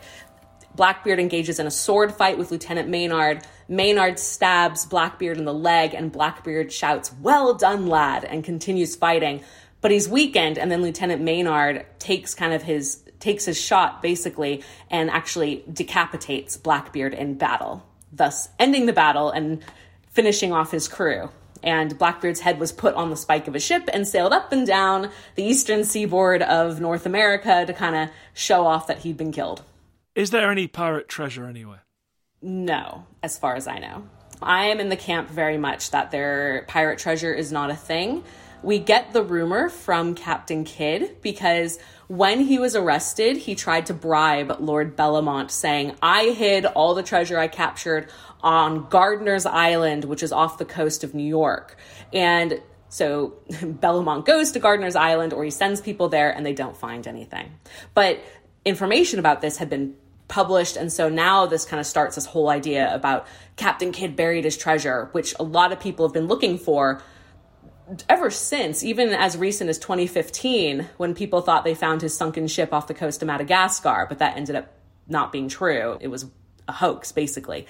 Blackbeard 0.79 1.19
engages 1.19 1.59
in 1.59 1.67
a 1.67 1.71
sword 1.71 2.13
fight 2.13 2.37
with 2.37 2.51
Lieutenant 2.51 2.87
Maynard. 2.87 3.45
Maynard 3.67 4.17
stabs 4.17 4.85
Blackbeard 4.85 5.37
in 5.37 5.43
the 5.43 5.53
leg, 5.53 5.93
and 5.93 6.09
Blackbeard 6.09 6.71
shouts, 6.71 7.11
Well 7.21 7.53
done, 7.53 7.87
lad, 7.87 8.23
and 8.23 8.45
continues 8.45 8.95
fighting. 8.95 9.43
But 9.81 9.91
he's 9.91 10.07
weakened, 10.07 10.57
and 10.57 10.71
then 10.71 10.81
Lieutenant 10.81 11.21
Maynard 11.21 11.85
takes 11.99 12.33
kind 12.33 12.53
of 12.53 12.63
his 12.63 13.03
takes 13.19 13.43
his 13.43 13.59
shot 13.59 14.01
basically 14.01 14.63
and 14.89 15.09
actually 15.09 15.65
decapitates 15.69 16.55
Blackbeard 16.55 17.13
in 17.13 17.33
battle, 17.33 17.85
thus 18.13 18.47
ending 18.57 18.85
the 18.85 18.93
battle 18.93 19.31
and 19.31 19.61
finishing 20.11 20.53
off 20.53 20.71
his 20.71 20.87
crew. 20.87 21.29
And 21.61 21.97
Blackbeard's 21.97 22.39
head 22.39 22.57
was 22.57 22.71
put 22.71 22.95
on 22.95 23.09
the 23.09 23.17
spike 23.17 23.49
of 23.49 23.55
a 23.55 23.59
ship 23.59 23.89
and 23.91 24.07
sailed 24.07 24.31
up 24.31 24.53
and 24.53 24.65
down 24.65 25.11
the 25.35 25.43
eastern 25.43 25.83
seaboard 25.83 26.41
of 26.41 26.79
North 26.79 27.05
America 27.05 27.65
to 27.65 27.73
kind 27.73 27.97
of 27.97 28.09
show 28.33 28.65
off 28.65 28.87
that 28.87 28.99
he'd 28.99 29.17
been 29.17 29.33
killed. 29.33 29.61
Is 30.19 30.31
there 30.31 30.51
any 30.51 30.67
pirate 30.67 31.07
treasure 31.07 31.45
anywhere? 31.45 31.85
No, 32.41 33.05
as 33.23 33.39
far 33.39 33.55
as 33.55 33.67
I 33.67 33.77
know. 33.79 34.05
I 34.41 34.65
am 34.65 34.81
in 34.81 34.89
the 34.89 34.97
camp 34.97 35.29
very 35.29 35.57
much 35.57 35.91
that 35.91 36.11
their 36.11 36.65
pirate 36.67 36.99
treasure 36.99 37.33
is 37.33 37.53
not 37.53 37.69
a 37.69 37.75
thing. 37.75 38.25
We 38.61 38.79
get 38.79 39.13
the 39.13 39.23
rumor 39.23 39.69
from 39.69 40.15
Captain 40.15 40.65
Kidd 40.65 41.21
because 41.21 41.79
when 42.09 42.41
he 42.41 42.59
was 42.59 42.75
arrested, 42.75 43.37
he 43.37 43.55
tried 43.55 43.85
to 43.85 43.93
bribe 43.93 44.57
Lord 44.59 44.97
Bellomont, 44.97 45.51
saying, 45.51 45.95
I 46.01 46.31
hid 46.31 46.65
all 46.65 46.95
the 46.95 47.03
treasure 47.03 47.39
I 47.39 47.47
captured 47.47 48.09
on 48.41 48.89
Gardiner's 48.89 49.45
Island, 49.45 50.03
which 50.03 50.21
is 50.21 50.33
off 50.33 50.57
the 50.57 50.65
coast 50.65 51.05
of 51.05 51.13
New 51.13 51.23
York. 51.23 51.77
And 52.11 52.61
so 52.89 53.35
Bellomont 53.49 54.25
goes 54.25 54.51
to 54.51 54.59
Gardiner's 54.59 54.97
Island 54.97 55.31
or 55.31 55.45
he 55.45 55.49
sends 55.49 55.79
people 55.79 56.09
there 56.09 56.29
and 56.29 56.45
they 56.45 56.53
don't 56.53 56.75
find 56.75 57.07
anything. 57.07 57.53
But 57.93 58.19
information 58.65 59.19
about 59.19 59.41
this 59.41 59.57
had 59.57 59.69
been 59.69 59.95
published. 60.29 60.77
And 60.77 60.93
so 60.93 61.09
now 61.09 61.45
this 61.45 61.65
kind 61.65 61.81
of 61.81 61.85
starts 61.85 62.15
this 62.15 62.25
whole 62.25 62.49
idea 62.49 62.93
about 62.95 63.27
Captain 63.57 63.91
Kidd 63.91 64.15
buried 64.15 64.45
his 64.45 64.55
treasure, 64.55 65.09
which 65.11 65.35
a 65.39 65.43
lot 65.43 65.73
of 65.73 65.79
people 65.81 66.07
have 66.07 66.13
been 66.13 66.27
looking 66.27 66.57
for 66.57 67.01
ever 68.07 68.29
since, 68.29 68.83
even 68.83 69.09
as 69.09 69.35
recent 69.35 69.69
as 69.69 69.79
2015, 69.79 70.87
when 70.97 71.13
people 71.13 71.41
thought 71.41 71.63
they 71.63 71.75
found 71.75 72.01
his 72.01 72.15
sunken 72.15 72.47
ship 72.47 72.71
off 72.71 72.87
the 72.87 72.93
coast 72.93 73.21
of 73.21 73.27
Madagascar, 73.27 74.05
but 74.07 74.19
that 74.19 74.37
ended 74.37 74.55
up 74.55 74.71
not 75.07 75.31
being 75.31 75.49
true. 75.49 75.97
It 75.99 76.07
was 76.07 76.25
a 76.69 76.71
hoax, 76.71 77.11
basically. 77.11 77.67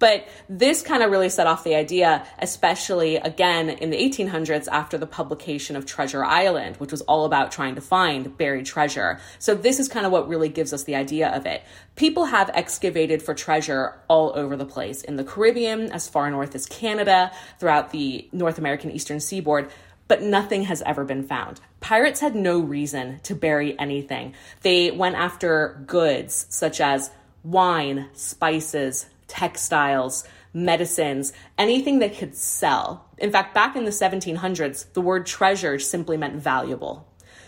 But 0.00 0.26
this 0.48 0.82
kind 0.82 1.02
of 1.02 1.10
really 1.10 1.28
set 1.28 1.46
off 1.46 1.62
the 1.62 1.74
idea, 1.74 2.26
especially 2.38 3.16
again 3.16 3.68
in 3.68 3.90
the 3.90 3.98
1800s 3.98 4.66
after 4.66 4.96
the 4.98 5.06
publication 5.06 5.76
of 5.76 5.84
Treasure 5.86 6.24
Island, 6.24 6.78
which 6.78 6.90
was 6.90 7.02
all 7.02 7.26
about 7.26 7.52
trying 7.52 7.74
to 7.74 7.80
find 7.82 8.36
buried 8.36 8.66
treasure. 8.66 9.20
So, 9.38 9.54
this 9.54 9.78
is 9.78 9.88
kind 9.88 10.06
of 10.06 10.12
what 10.12 10.26
really 10.26 10.48
gives 10.48 10.72
us 10.72 10.84
the 10.84 10.94
idea 10.94 11.28
of 11.28 11.46
it. 11.46 11.62
People 11.96 12.24
have 12.24 12.50
excavated 12.54 13.22
for 13.22 13.34
treasure 13.34 14.00
all 14.08 14.32
over 14.34 14.56
the 14.56 14.64
place 14.64 15.02
in 15.02 15.16
the 15.16 15.24
Caribbean, 15.24 15.92
as 15.92 16.08
far 16.08 16.30
north 16.30 16.54
as 16.54 16.66
Canada, 16.66 17.30
throughout 17.58 17.90
the 17.90 18.26
North 18.32 18.58
American 18.58 18.90
eastern 18.90 19.20
seaboard 19.20 19.70
but 20.10 20.22
nothing 20.22 20.64
has 20.64 20.82
ever 20.82 21.04
been 21.04 21.22
found. 21.22 21.60
Pirates 21.78 22.18
had 22.18 22.34
no 22.34 22.58
reason 22.58 23.20
to 23.22 23.32
bury 23.32 23.78
anything. 23.78 24.34
They 24.62 24.90
went 24.90 25.14
after 25.14 25.84
goods 25.86 26.46
such 26.48 26.80
as 26.80 27.12
wine, 27.42 28.08
spices, 28.12 29.06
textiles, 29.26 30.24
medicines, 30.52 31.32
anything 31.56 32.00
that 32.00 32.16
could 32.16 32.34
sell. 32.36 33.06
In 33.18 33.30
fact, 33.30 33.54
back 33.54 33.76
in 33.76 33.84
the 33.84 33.90
1700s, 33.90 34.92
the 34.92 35.00
word 35.00 35.26
treasure 35.26 35.78
simply 35.78 36.16
meant 36.16 36.36
valuable. 36.36 37.06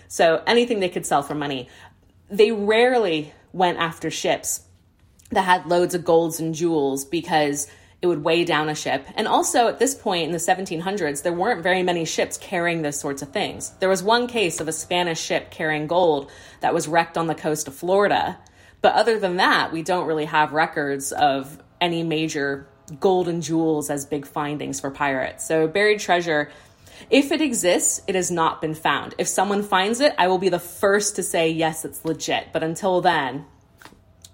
So 0.08 0.42
anything 0.46 0.80
they 0.80 0.88
could 0.88 1.06
sell 1.06 1.22
for 1.22 1.34
money. 1.34 1.68
They 2.30 2.52
rarely 2.52 3.32
went 3.52 3.78
after 3.78 4.10
ships 4.10 4.62
that 5.30 5.42
had 5.42 5.66
loads 5.66 5.94
of 5.94 6.04
golds 6.04 6.40
and 6.40 6.54
jewels 6.54 7.04
because 7.04 7.66
it 8.02 8.06
would 8.06 8.24
weigh 8.24 8.44
down 8.44 8.68
a 8.68 8.74
ship. 8.74 9.06
And 9.14 9.28
also 9.28 9.68
at 9.68 9.78
this 9.78 9.94
point 9.94 10.26
in 10.26 10.32
the 10.32 10.38
1700s, 10.38 11.22
there 11.22 11.32
weren't 11.32 11.62
very 11.62 11.82
many 11.82 12.04
ships 12.04 12.36
carrying 12.36 12.82
those 12.82 12.98
sorts 12.98 13.22
of 13.22 13.30
things. 13.30 13.70
There 13.78 13.88
was 13.88 14.02
one 14.02 14.26
case 14.26 14.60
of 14.60 14.68
a 14.68 14.72
Spanish 14.72 15.20
ship 15.20 15.50
carrying 15.50 15.86
gold 15.86 16.30
that 16.60 16.74
was 16.74 16.88
wrecked 16.88 17.16
on 17.16 17.28
the 17.28 17.34
coast 17.34 17.68
of 17.68 17.74
Florida. 17.74 18.38
But 18.82 18.94
other 18.94 19.18
than 19.18 19.36
that, 19.36 19.72
we 19.72 19.82
don't 19.82 20.06
really 20.06 20.24
have 20.24 20.52
records 20.52 21.12
of 21.12 21.62
any 21.80 22.02
major 22.02 22.66
gold 23.00 23.28
and 23.28 23.42
jewels 23.42 23.90
as 23.90 24.04
big 24.04 24.26
findings 24.26 24.80
for 24.80 24.90
pirates. 24.90 25.46
So 25.46 25.68
buried 25.68 26.00
treasure, 26.00 26.50
if 27.10 27.32
it 27.32 27.40
exists, 27.40 28.02
it 28.06 28.14
has 28.14 28.30
not 28.30 28.60
been 28.60 28.74
found. 28.74 29.14
If 29.18 29.28
someone 29.28 29.62
finds 29.62 30.00
it, 30.00 30.14
I 30.18 30.28
will 30.28 30.38
be 30.38 30.48
the 30.48 30.58
first 30.58 31.16
to 31.16 31.22
say 31.22 31.48
yes, 31.50 31.84
it's 31.84 32.04
legit. 32.04 32.48
But 32.52 32.62
until 32.62 33.00
then, 33.00 33.46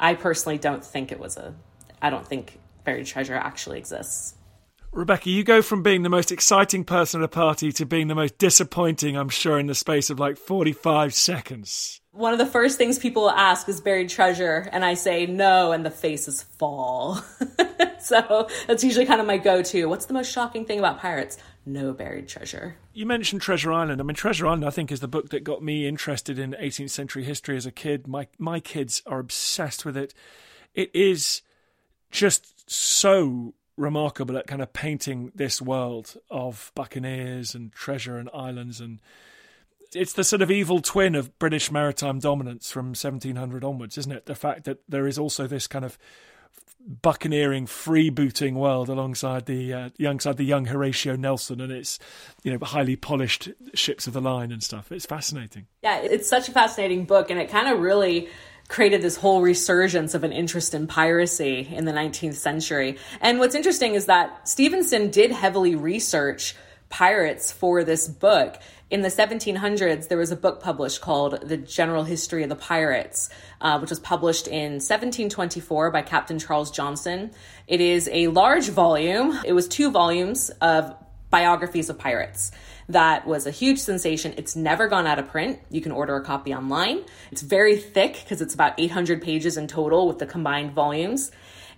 I 0.01 0.15
personally 0.15 0.59
don't 0.59 0.85
think 0.85 1.13
it 1.13 1.21
was 1.21 1.37
a 1.37 1.55
I 2.01 2.11
don't 2.11 2.27
think 2.27 2.59
buried 2.85 3.07
treasure 3.07 3.35
actually 3.35 3.79
exists. 3.79 4.35
Rebecca, 4.93 5.29
you 5.29 5.45
go 5.45 5.61
from 5.61 5.83
being 5.83 6.03
the 6.03 6.09
most 6.09 6.33
exciting 6.33 6.85
person 6.85 7.21
at 7.21 7.25
a 7.25 7.29
party 7.29 7.73
to 7.73 7.85
being 7.85 8.09
the 8.09 8.15
most 8.15 8.39
disappointing, 8.39 9.17
I'm 9.17 9.29
sure, 9.29 9.59
in 9.59 9.67
the 9.67 9.75
space 9.75 10.09
of 10.09 10.19
like 10.19 10.39
45 10.39 11.13
seconds 11.13 12.01
one 12.19 12.33
of 12.33 12.41
the 12.41 12.47
first 12.47 12.79
things 12.79 12.99
people 12.99 13.31
ask 13.31 13.69
is 13.69 13.81
buried 13.81 14.09
treasure, 14.09 14.69
and 14.73 14.85
I 14.85 14.95
say 14.95 15.27
no, 15.27 15.71
and 15.71 15.87
the 15.87 15.91
faces 15.91 16.43
fall. 16.43 17.23
so 18.01 18.49
that's 18.67 18.83
usually 18.83 19.07
kind 19.07 19.21
of 19.21 19.27
my 19.27 19.39
go 19.39 19.63
to. 19.63 19.87
What's 19.87 20.07
the 20.07 20.15
most 20.15 20.33
shocking 20.33 20.65
thing 20.65 20.81
about 20.81 20.99
pirates? 20.99 21.39
No 21.65 21.93
buried 21.93 22.27
treasure. 22.27 22.75
You 22.93 23.07
mentioned 23.07 23.41
Treasure 23.43 23.73
Island. 23.73 24.01
I 24.01 24.05
mean, 24.05 24.17
Treasure 24.17 24.49
Island, 24.49 24.65
I 24.65 24.71
think, 24.71 24.91
is 24.91 24.99
the 24.99 25.07
book 25.07 25.29
that 25.29 25.45
got 25.45 25.63
me 25.63 25.87
interested 25.87 26.41
in 26.41 26.57
18th 26.61 26.91
century 26.91 27.23
history 27.23 27.57
as 27.57 27.67
a 27.67 27.71
kid. 27.71 28.09
My 28.09 28.27
my 28.37 28.59
kids 28.59 29.01
are 29.07 29.21
obsessed 29.21 29.85
with 29.85 29.97
it. 29.97 30.13
It 30.75 30.91
is 30.93 31.43
just 32.11 32.69
so 32.69 33.55
remarkable 33.77 34.37
at 34.37 34.49
kind 34.49 34.61
of 34.61 34.73
painting 34.73 35.31
this 35.37 35.63
world 35.63 36.17
of 36.33 36.73
buccaneers 36.75 37.55
and 37.55 37.73
treasure 37.73 38.19
and 38.19 38.29
islands 38.35 38.81
and 38.81 38.99
it's 39.95 40.13
the 40.13 40.25
sort 40.25 40.43
of 40.43 40.51
evil 40.51 40.81
twin 40.81 41.15
of 41.15 41.39
British 41.39 41.71
maritime 41.71 42.19
dominance 42.19 42.71
from 42.71 42.89
1700 42.89 43.65
onwards, 43.65 43.99
isn't 43.99 44.13
it? 44.13 44.27
The 44.27 44.35
fact 44.35 44.65
that 44.65 44.79
there 44.89 45.07
is 45.07 45.19
also 45.19 45.47
this 45.47 45.67
kind 45.67 45.85
of 45.85 45.99
buccaneering, 46.89 47.67
freebooting 47.67 48.55
world 48.55 48.89
alongside 48.89 49.47
the 49.47 49.73
uh, 49.73 49.91
alongside 50.01 50.37
the 50.37 50.45
young 50.45 50.67
Horatio 50.67 51.17
Nelson 51.17 51.61
and 51.61 51.73
its 51.73 51.99
you 52.43 52.53
know 52.53 52.65
highly 52.65 52.97
polished 52.97 53.51
ships 53.75 54.07
of 54.07 54.13
the 54.13 54.21
line 54.21 54.53
and 54.53 54.63
stuff. 54.63 54.91
It's 54.91 55.07
fascinating. 55.07 55.67
Yeah, 55.83 55.99
it's 55.99 56.29
such 56.29 56.49
a 56.49 56.53
fascinating 56.53 57.05
book, 57.05 57.31
and 57.31 57.39
it 57.39 57.51
kind 57.51 57.69
of 57.69 57.81
really 57.81 58.29
created 58.69 59.01
this 59.01 59.17
whole 59.17 59.41
resurgence 59.41 60.15
of 60.15 60.25
an 60.25 60.33
interest 60.33 60.75
in 60.75 60.87
piracy 60.87 61.67
in 61.73 61.87
the 61.87 61.93
19th 61.93 62.35
century. 62.35 62.99
And 63.21 63.39
what's 63.39 63.55
interesting 63.55 63.95
is 63.95 64.07
that 64.07 64.47
Stevenson 64.47 65.11
did 65.11 65.31
heavily 65.31 65.75
research 65.75 66.55
pirates 66.89 67.53
for 67.53 67.85
this 67.85 68.09
book 68.09 68.59
in 68.91 69.03
the 69.03 69.09
1700s, 69.09 70.09
there 70.09 70.17
was 70.17 70.31
a 70.31 70.37
book 70.37 70.63
published 70.63 71.03
called 71.03 71.47
The 71.47 71.59
General 71.59 72.05
History 72.05 72.43
of 72.43 72.49
the 72.49 72.57
Pirates, 72.57 73.29
uh, 73.61 73.79
which 73.79 73.91
was 73.91 74.01
published 74.01 74.49
in 74.49 74.75
1724 74.75 75.91
by 75.91 76.01
Captain 76.01 76.39
Charles 76.39 76.71
Johnson. 76.71 77.31
It 77.67 77.83
is 77.83 78.09
a 78.11 78.29
large 78.29 78.71
volume, 78.71 79.39
it 79.45 79.53
was 79.53 79.69
two 79.69 79.91
volumes 79.91 80.49
of 80.63 80.95
biographies 81.29 81.91
of 81.91 81.99
pirates. 81.99 82.51
That 82.89 83.27
was 83.27 83.47
a 83.47 83.51
huge 83.51 83.79
sensation. 83.79 84.33
It's 84.39 84.57
never 84.57 84.89
gone 84.89 85.07
out 85.07 85.19
of 85.19 85.29
print. 85.29 85.61
You 85.69 85.83
can 85.83 85.93
order 85.93 86.17
a 86.17 86.25
copy 86.25 86.55
online. 86.55 87.05
It's 87.31 87.43
very 87.43 87.77
thick 87.77 88.15
because 88.15 88.41
it's 88.41 88.55
about 88.55 88.81
800 88.81 89.21
pages 89.21 89.59
in 89.59 89.69
total 89.69 90.09
with 90.09 90.19
the 90.19 90.25
combined 90.25 90.73
volumes. 90.73 91.31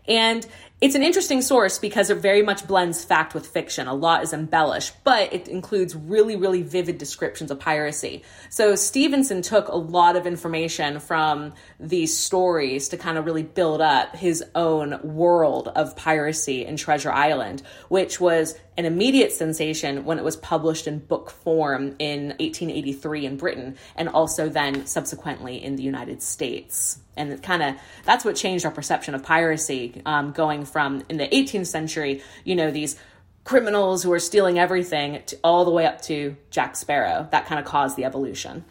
And 0.06 0.46
it's 0.80 0.94
an 0.94 1.02
interesting 1.02 1.42
source 1.42 1.78
because 1.78 2.08
it 2.08 2.16
very 2.16 2.40
much 2.40 2.66
blends 2.66 3.04
fact 3.04 3.34
with 3.34 3.46
fiction. 3.46 3.86
A 3.86 3.92
lot 3.92 4.22
is 4.22 4.32
embellished, 4.32 4.94
but 5.04 5.30
it 5.30 5.46
includes 5.46 5.94
really, 5.94 6.36
really 6.36 6.62
vivid 6.62 6.96
descriptions 6.96 7.50
of 7.50 7.60
piracy. 7.60 8.22
So 8.48 8.74
Stevenson 8.76 9.42
took 9.42 9.68
a 9.68 9.76
lot 9.76 10.16
of 10.16 10.26
information 10.26 10.98
from 10.98 11.52
these 11.78 12.16
stories 12.16 12.88
to 12.88 12.96
kind 12.96 13.18
of 13.18 13.26
really 13.26 13.42
build 13.42 13.82
up 13.82 14.16
his 14.16 14.42
own 14.54 14.98
world 15.02 15.68
of 15.68 15.96
piracy 15.96 16.64
in 16.64 16.78
Treasure 16.78 17.12
Island, 17.12 17.62
which 17.88 18.18
was 18.18 18.54
an 18.80 18.86
immediate 18.86 19.30
sensation 19.30 20.06
when 20.06 20.18
it 20.18 20.24
was 20.24 20.38
published 20.38 20.86
in 20.86 21.00
book 21.00 21.30
form 21.30 21.94
in 21.98 22.28
1883 22.38 23.26
in 23.26 23.36
Britain 23.36 23.76
and 23.94 24.08
also 24.08 24.48
then 24.48 24.86
subsequently 24.86 25.62
in 25.62 25.76
the 25.76 25.82
United 25.82 26.22
States. 26.22 26.98
And 27.14 27.30
it 27.30 27.42
kind 27.42 27.62
of 27.62 27.74
that's 28.06 28.24
what 28.24 28.36
changed 28.36 28.64
our 28.64 28.70
perception 28.70 29.14
of 29.14 29.22
piracy, 29.22 30.00
um, 30.06 30.32
going 30.32 30.64
from 30.70 31.02
in 31.08 31.16
the 31.16 31.28
18th 31.28 31.66
century, 31.66 32.22
you 32.44 32.54
know, 32.54 32.70
these 32.70 32.96
criminals 33.44 34.02
who 34.02 34.12
are 34.12 34.20
stealing 34.20 34.58
everything 34.58 35.22
to, 35.26 35.38
all 35.42 35.64
the 35.64 35.70
way 35.70 35.86
up 35.86 36.00
to 36.02 36.36
Jack 36.50 36.76
Sparrow. 36.76 37.28
That 37.32 37.46
kind 37.46 37.58
of 37.58 37.64
caused 37.64 37.96
the 37.96 38.04
evolution. 38.04 38.64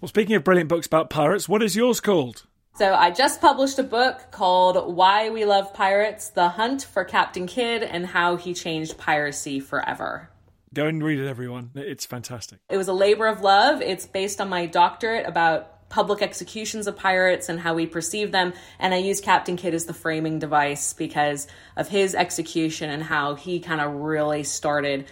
Well, 0.00 0.08
speaking 0.08 0.34
of 0.34 0.44
brilliant 0.44 0.68
books 0.68 0.86
about 0.86 1.10
pirates, 1.10 1.48
what 1.48 1.62
is 1.62 1.76
yours 1.76 2.00
called? 2.00 2.46
So 2.74 2.94
I 2.94 3.10
just 3.10 3.40
published 3.40 3.78
a 3.78 3.82
book 3.82 4.30
called 4.30 4.94
Why 4.96 5.28
We 5.28 5.44
Love 5.44 5.74
Pirates: 5.74 6.30
The 6.30 6.50
Hunt 6.50 6.82
for 6.82 7.04
Captain 7.04 7.46
Kidd 7.46 7.82
and 7.82 8.06
How 8.06 8.36
He 8.36 8.54
Changed 8.54 8.96
Piracy 8.96 9.60
Forever. 9.60 10.30
Go 10.72 10.86
and 10.86 11.02
read 11.02 11.18
it, 11.18 11.28
everyone. 11.28 11.72
It's 11.74 12.06
fantastic. 12.06 12.60
It 12.70 12.76
was 12.76 12.88
a 12.88 12.92
labor 12.92 13.26
of 13.26 13.42
love. 13.42 13.82
It's 13.82 14.06
based 14.06 14.40
on 14.40 14.48
my 14.48 14.66
doctorate 14.66 15.26
about 15.26 15.79
public 15.90 16.22
executions 16.22 16.86
of 16.86 16.96
pirates 16.96 17.50
and 17.50 17.60
how 17.60 17.74
we 17.74 17.84
perceive 17.84 18.32
them. 18.32 18.54
And 18.78 18.94
I 18.94 18.96
use 18.96 19.20
Captain 19.20 19.58
Kidd 19.58 19.74
as 19.74 19.84
the 19.84 19.92
framing 19.92 20.38
device 20.38 20.94
because 20.94 21.46
of 21.76 21.88
his 21.88 22.14
execution 22.14 22.88
and 22.88 23.02
how 23.02 23.34
he 23.34 23.60
kind 23.60 23.82
of 23.82 23.92
really 23.92 24.44
started 24.44 25.04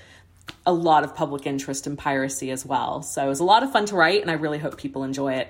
a 0.65 0.73
lot 0.73 1.05
of 1.05 1.15
public 1.15 1.47
interest 1.47 1.87
in 1.87 1.97
piracy 1.97 2.51
as 2.51 2.65
well. 2.65 3.03
So 3.03 3.27
it 3.27 3.29
was 3.29 3.41
a 3.41 3.45
lot 3.45 3.63
of 3.63 3.73
fun 3.73 3.85
to 3.87 3.97
write, 3.97 4.23
and 4.23 4.31
I 4.31 4.35
really 4.35 4.59
hope 4.59 4.79
people 4.79 5.05
enjoy 5.05 5.35
it. 5.35 5.49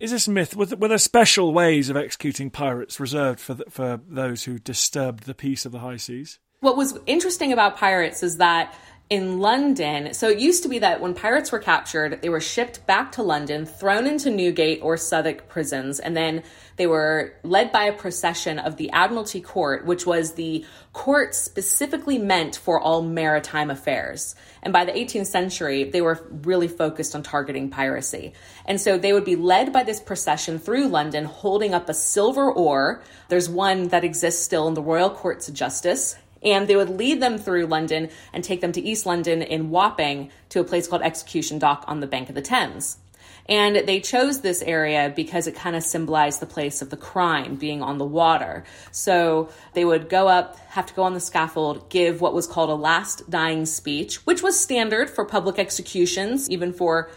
Is 0.00 0.10
this 0.10 0.26
myth? 0.26 0.56
Were, 0.56 0.64
there 0.64 0.98
special 0.98 1.52
ways 1.52 1.90
of 1.90 1.96
executing 1.96 2.48
pirates 2.50 2.98
reserved 2.98 3.38
for 3.38 3.54
the, 3.54 3.64
for 3.68 4.00
those 4.08 4.44
who 4.44 4.58
disturbed 4.58 5.24
the 5.24 5.34
peace 5.34 5.66
of 5.66 5.72
the 5.72 5.80
high 5.80 5.98
seas? 5.98 6.38
What 6.60 6.76
was 6.76 6.98
interesting 7.06 7.52
about 7.52 7.76
pirates 7.76 8.22
is 8.22 8.38
that 8.38 8.74
in 9.10 9.40
London, 9.40 10.14
so 10.14 10.28
it 10.28 10.38
used 10.38 10.62
to 10.62 10.68
be 10.68 10.78
that 10.78 11.00
when 11.00 11.14
pirates 11.14 11.50
were 11.50 11.58
captured, 11.58 12.22
they 12.22 12.28
were 12.28 12.40
shipped 12.40 12.86
back 12.86 13.10
to 13.10 13.24
London, 13.24 13.66
thrown 13.66 14.06
into 14.06 14.30
Newgate 14.30 14.80
or 14.84 14.96
Southwark 14.96 15.48
prisons, 15.48 15.98
and 15.98 16.16
then 16.16 16.44
they 16.76 16.86
were 16.86 17.34
led 17.42 17.72
by 17.72 17.84
a 17.84 17.92
procession 17.92 18.60
of 18.60 18.76
the 18.76 18.88
Admiralty 18.92 19.40
Court, 19.40 19.84
which 19.84 20.06
was 20.06 20.34
the 20.34 20.64
court 20.92 21.34
specifically 21.34 22.18
meant 22.18 22.54
for 22.54 22.80
all 22.80 23.02
maritime 23.02 23.68
affairs. 23.68 24.36
And 24.62 24.72
by 24.72 24.84
the 24.84 24.92
18th 24.92 25.26
century, 25.26 25.90
they 25.90 26.00
were 26.00 26.24
really 26.30 26.68
focused 26.68 27.16
on 27.16 27.24
targeting 27.24 27.68
piracy. 27.68 28.32
And 28.64 28.80
so 28.80 28.96
they 28.96 29.12
would 29.12 29.24
be 29.24 29.36
led 29.36 29.72
by 29.72 29.82
this 29.82 29.98
procession 29.98 30.60
through 30.60 30.86
London 30.86 31.24
holding 31.24 31.74
up 31.74 31.88
a 31.88 31.94
silver 31.94 32.50
oar. 32.50 33.02
There's 33.28 33.48
one 33.48 33.88
that 33.88 34.04
exists 34.04 34.44
still 34.44 34.68
in 34.68 34.74
the 34.74 34.82
Royal 34.82 35.10
Courts 35.10 35.48
of 35.48 35.54
Justice 35.54 36.14
and 36.42 36.68
they 36.68 36.76
would 36.76 36.90
lead 36.90 37.20
them 37.20 37.38
through 37.38 37.66
London 37.66 38.08
and 38.32 38.42
take 38.42 38.60
them 38.60 38.72
to 38.72 38.80
East 38.80 39.06
London 39.06 39.42
in 39.42 39.70
Wapping 39.70 40.30
to 40.50 40.60
a 40.60 40.64
place 40.64 40.86
called 40.88 41.02
Execution 41.02 41.58
Dock 41.58 41.84
on 41.86 42.00
the 42.00 42.06
bank 42.06 42.28
of 42.28 42.34
the 42.34 42.42
Thames. 42.42 42.98
And 43.46 43.76
they 43.76 44.00
chose 44.00 44.42
this 44.42 44.62
area 44.62 45.12
because 45.14 45.48
it 45.48 45.56
kind 45.56 45.74
of 45.74 45.82
symbolized 45.82 46.40
the 46.40 46.46
place 46.46 46.82
of 46.82 46.90
the 46.90 46.96
crime 46.96 47.56
being 47.56 47.82
on 47.82 47.98
the 47.98 48.04
water. 48.04 48.64
So 48.92 49.48
they 49.72 49.84
would 49.84 50.08
go 50.08 50.28
up, 50.28 50.56
have 50.68 50.86
to 50.86 50.94
go 50.94 51.02
on 51.02 51.14
the 51.14 51.20
scaffold, 51.20 51.90
give 51.90 52.20
what 52.20 52.32
was 52.32 52.46
called 52.46 52.70
a 52.70 52.74
last 52.74 53.28
dying 53.28 53.66
speech, 53.66 54.24
which 54.24 54.42
was 54.42 54.60
standard 54.60 55.10
for 55.10 55.24
public 55.24 55.58
executions, 55.58 56.48
even 56.48 56.72
for 56.72 57.10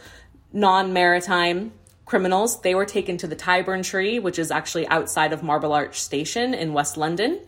non 0.51 0.91
maritime 0.91 1.71
criminals, 2.05 2.62
they 2.62 2.75
were 2.75 2.86
taken 2.86 3.17
to 3.17 3.27
the 3.27 3.36
Tyburn 3.36 3.83
Tree, 3.83 4.19
which 4.19 4.38
is 4.38 4.51
actually 4.51 4.88
outside 4.88 5.33
of 5.33 5.41
Marble 5.41 5.73
Arch 5.73 6.01
Station 6.01 6.53
in 6.53 6.73
West 6.73 6.97
London. 6.97 7.39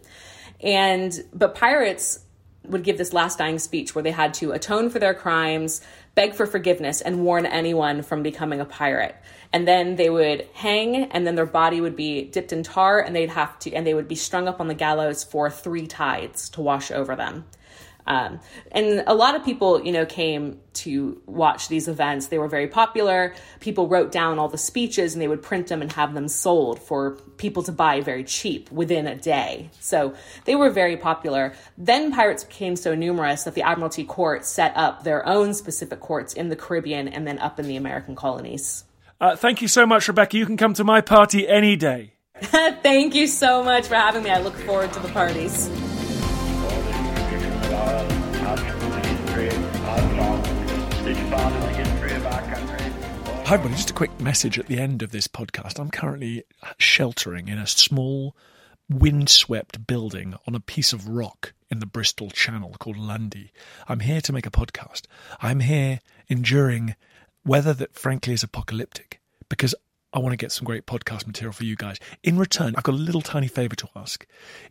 And 0.62 1.14
but 1.34 1.56
pirates 1.56 2.20
would 2.64 2.84
give 2.84 2.98
this 2.98 3.14
last 3.14 3.38
dying 3.38 3.60
speech 3.60 3.94
where 3.94 4.04
they 4.04 4.12
had 4.12 4.34
to 4.36 4.52
atone 4.52 4.90
for 4.90 5.00
their 5.00 5.14
crimes, 5.14 5.82
beg 6.16 6.34
for 6.34 6.46
forgiveness, 6.46 7.02
and 7.02 7.24
warn 7.24 7.46
anyone 7.46 8.02
from 8.02 8.24
becoming 8.24 8.60
a 8.60 8.66
pirate. 8.66 9.16
And 9.54 9.68
then 9.68 9.96
they 9.96 10.10
would 10.10 10.48
hang, 10.54 11.12
and 11.12 11.26
then 11.26 11.36
their 11.36 11.46
body 11.46 11.82
would 11.82 11.96
be 11.96 12.26
dipped 12.26 12.52
in 12.52 12.64
tar, 12.64 13.00
and 13.00 13.16
they'd 13.16 13.30
have 13.30 13.58
to, 13.60 13.74
and 13.74 13.86
they 13.86 13.94
would 13.94 14.08
be 14.08 14.16
strung 14.16 14.48
up 14.48 14.60
on 14.60 14.68
the 14.68 14.74
gallows 14.74 15.24
for 15.24 15.50
three 15.50 15.88
tides 15.88 16.50
to 16.50 16.62
wash 16.62 16.92
over 16.92 17.16
them. 17.16 17.46
Um, 18.08 18.40
and 18.72 19.04
a 19.08 19.16
lot 19.16 19.36
of 19.36 19.44
people, 19.44 19.84
you 19.84 19.92
know, 19.92 20.06
came 20.06 20.60
to 20.74 21.22
watch 21.26 21.70
these 21.70 21.88
events. 21.88 22.28
They 22.28 22.38
were 22.38 22.48
very 22.48 22.68
popular. 22.68 23.34
People 23.60 23.88
wrote 23.88 24.12
down 24.12 24.38
all 24.38 24.48
the 24.48 24.58
speeches 24.58 25.14
and 25.14 25.22
they 25.22 25.28
would 25.28 25.42
print 25.42 25.68
them 25.68 25.82
and 25.82 25.92
have 25.94 26.14
them 26.14 26.28
sold 26.28 26.80
for 26.80 27.12
people 27.38 27.64
to 27.64 27.72
buy 27.72 28.02
very 28.02 28.24
cheap 28.24 28.72
within 28.72 29.08
a 29.08 29.16
day. 29.16 29.70
So 29.80 30.14
they 30.46 30.56
were 30.56 30.70
very 30.70 30.98
popular. 30.98 31.54
Then 31.78 32.12
pirates 32.12 32.44
became 32.44 32.76
so 32.76 32.94
numerous 32.94 33.44
that 33.44 33.56
the 33.56 33.64
Admiralty 33.64 34.04
Court 34.04 34.46
set 34.46 34.74
up 34.76 35.04
their 35.04 35.26
own 35.28 35.54
specific 35.54 36.00
courts 36.00 36.34
in 36.34 36.50
the 36.50 36.56
Caribbean 36.56 37.08
and 37.08 37.26
then 37.26 37.40
up 37.40 37.60
in 37.60 37.68
the 37.68 37.78
American 37.78 38.16
colonies. 38.16 38.84
Uh, 39.20 39.36
thank 39.36 39.62
you 39.62 39.68
so 39.68 39.86
much, 39.86 40.08
Rebecca. 40.08 40.38
You 40.38 40.46
can 40.46 40.58
come 40.58 40.74
to 40.74 40.84
my 40.84 41.02
party 41.02 41.48
any 41.48 41.76
day. 41.76 42.12
Thank 42.42 43.16
you 43.16 43.28
so 43.28 43.64
much 43.64 43.88
for 43.88 43.96
having 43.96 44.24
me. 44.24 44.30
I 44.30 44.42
look 44.42 44.56
forward 44.56 44.92
to 44.92 45.00
the 45.00 45.08
parties. 45.08 45.70
Hi, 53.46 53.54
everybody. 53.54 53.76
Just 53.76 53.92
a 53.92 53.94
quick 53.94 54.20
message 54.20 54.58
at 54.58 54.66
the 54.66 54.80
end 54.80 55.04
of 55.04 55.12
this 55.12 55.28
podcast. 55.28 55.80
I'm 55.80 55.92
currently 55.92 56.46
sheltering 56.80 57.48
in 57.48 57.60
a 57.60 57.68
small, 57.68 58.36
windswept 58.90 59.86
building 59.86 60.34
on 60.48 60.56
a 60.56 60.60
piece 60.60 60.94
of 60.94 61.08
rock 61.08 61.54
in 61.70 61.78
the 61.78 61.86
Bristol 61.86 62.32
Channel 62.32 62.76
called 62.80 62.98
Lundy. 62.98 63.52
I'm 63.88 64.00
here 64.00 64.20
to 64.22 64.34
make 64.34 64.48
a 64.48 64.52
podcast. 64.52 65.04
I'm 65.42 65.60
here 65.60 66.00
enduring 66.28 66.96
weather 67.46 67.74
that, 67.76 67.94
frankly, 67.94 68.34
is 68.34 68.42
apocalyptic 68.42 69.22
because 69.48 69.76
I 70.12 70.18
want 70.20 70.34
to 70.34 70.38
get 70.38 70.52
some 70.52 70.66
great 70.66 70.88
podcast 70.88 71.28
material 71.28 71.54
for 71.54 71.66
you 71.66 71.76
guys. 71.76 72.00
In 72.24 72.40
return, 72.40 72.74
I've 72.76 72.84
got 72.84 72.96
a 72.96 72.98
little 72.98 73.22
tiny 73.22 73.48
favor 73.48 73.76
to 73.76 73.90
ask. 73.96 74.26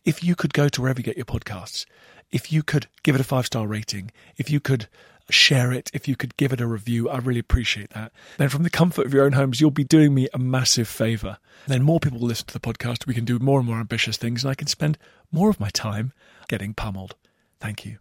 If 0.05 0.25
you 0.25 0.35
could 0.35 0.53
go 0.53 0.69
to 0.69 0.81
wherever 0.81 0.99
you 0.99 1.05
get 1.05 1.17
your 1.17 1.27
podcasts, 1.27 1.87
if 2.35 2.53
you 2.53 2.65
could 2.65 2.89
give 3.05 3.15
it 3.15 3.21
a 3.21 3.25
five 3.25 3.47
star 3.47 3.67
rating, 3.67 4.11
if 4.37 4.51
you 4.51 4.59
could 4.59 4.89
share 5.31 5.73
it, 5.73 5.89
if 5.95 6.09
you 6.09 6.17
could 6.17 6.37
give 6.37 6.53
it 6.53 6.61
a 6.61 6.67
review, 6.67 7.09
I 7.09 7.19
really 7.19 7.39
appreciate 7.39 7.91
that. 7.91 8.13
Then, 8.37 8.49
from 8.49 8.65
the 8.65 8.71
comfort 8.71 9.07
of 9.07 9.15
your 9.15 9.25
own 9.25 9.33
homes, 9.33 9.61
you'll 9.61 9.71
be 9.71 9.85
doing 9.85 10.13
me 10.13 10.29
a 10.35 10.39
massive 10.39 10.89
favor. 10.89 11.39
Then, 11.69 11.85
more 11.85 12.01
people 12.01 12.19
will 12.19 12.27
listen 12.27 12.49
to 12.49 12.53
the 12.53 12.61
podcast. 12.61 13.07
We 13.07 13.15
can 13.15 13.25
do 13.25 13.39
more 13.39 13.61
and 13.61 13.67
more 13.69 13.79
ambitious 13.79 14.17
things, 14.17 14.43
and 14.43 14.51
I 14.51 14.57
can 14.57 14.67
spend 14.67 14.99
more 15.31 15.49
of 15.49 15.61
my 15.61 15.71
time 15.71 16.13
getting 16.49 16.75
pummeled. 16.75 17.15
Thank 17.61 17.87
you. 17.87 17.99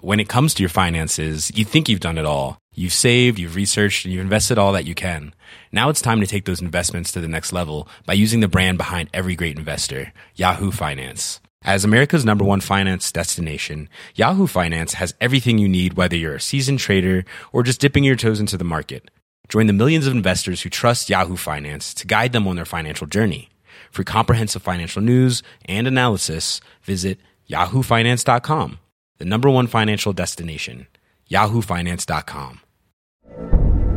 When 0.00 0.18
it 0.18 0.28
comes 0.28 0.52
to 0.54 0.64
your 0.64 0.68
finances, 0.68 1.52
you 1.54 1.64
think 1.64 1.88
you've 1.88 2.00
done 2.00 2.18
it 2.18 2.24
all. 2.24 2.58
You've 2.74 2.92
saved, 2.92 3.38
you've 3.38 3.54
researched, 3.54 4.04
and 4.04 4.12
you've 4.12 4.22
invested 4.24 4.58
all 4.58 4.72
that 4.72 4.84
you 4.84 4.96
can. 4.96 5.32
Now 5.70 5.90
it's 5.90 6.02
time 6.02 6.18
to 6.20 6.26
take 6.26 6.44
those 6.44 6.60
investments 6.60 7.12
to 7.12 7.20
the 7.20 7.28
next 7.28 7.52
level 7.52 7.86
by 8.04 8.14
using 8.14 8.40
the 8.40 8.48
brand 8.48 8.78
behind 8.78 9.10
every 9.14 9.36
great 9.36 9.56
investor, 9.56 10.12
Yahoo 10.34 10.72
Finance. 10.72 11.40
As 11.64 11.84
America's 11.84 12.24
number 12.24 12.44
one 12.44 12.60
finance 12.60 13.12
destination, 13.12 13.88
Yahoo 14.16 14.48
Finance 14.48 14.94
has 14.94 15.14
everything 15.20 15.58
you 15.58 15.68
need, 15.68 15.94
whether 15.94 16.16
you're 16.16 16.34
a 16.34 16.40
seasoned 16.40 16.80
trader 16.80 17.24
or 17.52 17.62
just 17.62 17.80
dipping 17.80 18.02
your 18.02 18.16
toes 18.16 18.40
into 18.40 18.56
the 18.56 18.64
market. 18.64 19.10
Join 19.48 19.68
the 19.68 19.72
millions 19.72 20.06
of 20.06 20.12
investors 20.12 20.62
who 20.62 20.68
trust 20.68 21.08
Yahoo 21.08 21.36
Finance 21.36 21.94
to 21.94 22.06
guide 22.06 22.32
them 22.32 22.48
on 22.48 22.56
their 22.56 22.64
financial 22.64 23.06
journey. 23.06 23.48
For 23.92 24.02
comprehensive 24.02 24.62
financial 24.62 25.02
news 25.02 25.44
and 25.66 25.86
analysis, 25.86 26.60
visit 26.82 27.18
yahoofinance.com, 27.48 28.78
the 29.18 29.24
number 29.24 29.48
one 29.48 29.68
financial 29.68 30.12
destination, 30.12 30.88
yahoofinance.com. 31.30 32.60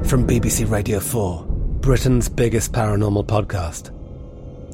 From 0.03 0.27
BBC 0.27 0.69
Radio 0.69 0.99
4, 0.99 1.45
Britain's 1.79 2.29
biggest 2.29 2.73
paranormal 2.73 3.25
podcast 3.25 3.91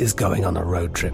is 0.01 0.12
going 0.12 0.43
on 0.43 0.58
a 0.58 0.63
road 0.63 0.93
trip. 0.93 1.13